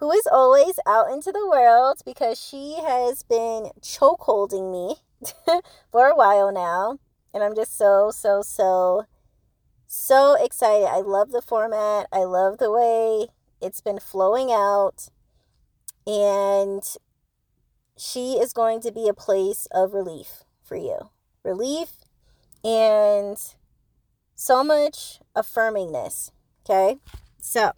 who 0.00 0.10
is 0.10 0.26
always 0.32 0.80
out 0.86 1.12
into 1.12 1.30
the 1.30 1.46
world 1.46 2.00
because 2.06 2.40
she 2.40 2.78
has 2.82 3.22
been 3.22 3.70
choke 3.82 4.22
holding 4.22 4.72
me 4.72 4.96
for 5.92 6.06
a 6.06 6.16
while 6.16 6.50
now. 6.50 6.98
And 7.34 7.44
I'm 7.44 7.54
just 7.54 7.76
so, 7.76 8.10
so, 8.10 8.40
so, 8.40 9.04
so 9.86 10.42
excited. 10.42 10.86
I 10.86 11.00
love 11.00 11.32
the 11.32 11.42
format. 11.42 12.06
I 12.10 12.24
love 12.24 12.56
the 12.56 12.72
way 12.72 13.28
it's 13.60 13.82
been 13.82 14.00
flowing 14.00 14.50
out. 14.50 15.10
And 16.06 16.82
she 17.96 18.32
is 18.38 18.54
going 18.54 18.80
to 18.80 18.90
be 18.90 19.06
a 19.06 19.14
place 19.14 19.68
of 19.70 19.92
relief 19.92 20.44
for 20.62 20.76
you. 20.76 21.10
Relief 21.44 21.90
and 22.64 23.36
so 24.34 24.64
much 24.64 25.20
affirmingness. 25.36 26.30
Okay. 26.64 26.96
So 27.38 27.72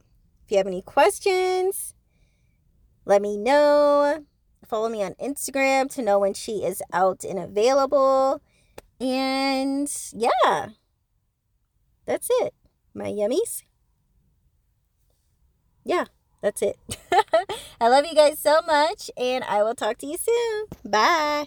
if 0.45 0.53
you 0.53 0.59
have 0.59 0.69
any 0.69 0.83
questions, 0.83 1.95
let 3.05 3.23
me 3.23 3.37
know. 3.37 4.25
Follow 4.67 4.89
me 4.89 5.03
on 5.03 5.15
Instagram 5.15 5.93
to 5.95 6.03
know 6.03 6.19
when 6.19 6.35
she 6.35 6.65
is 6.65 6.83
out 6.93 7.25
and 7.25 7.39
available. 7.39 8.41
And 9.01 9.93
yeah, 10.13 10.69
that's 12.07 12.29
it, 12.41 12.55
my 12.95 13.07
yummies. 13.07 13.65
Yeah 15.85 16.07
that's 16.43 16.61
it. 16.61 16.77
I 17.81 17.89
love 17.89 18.05
you 18.05 18.15
guys 18.15 18.39
so 18.39 18.61
much, 18.67 19.11
and 19.17 19.43
I 19.45 19.63
will 19.63 19.75
talk 19.75 19.97
to 19.99 20.07
you 20.07 20.19
soon. 20.19 20.67
Bye. 20.85 21.47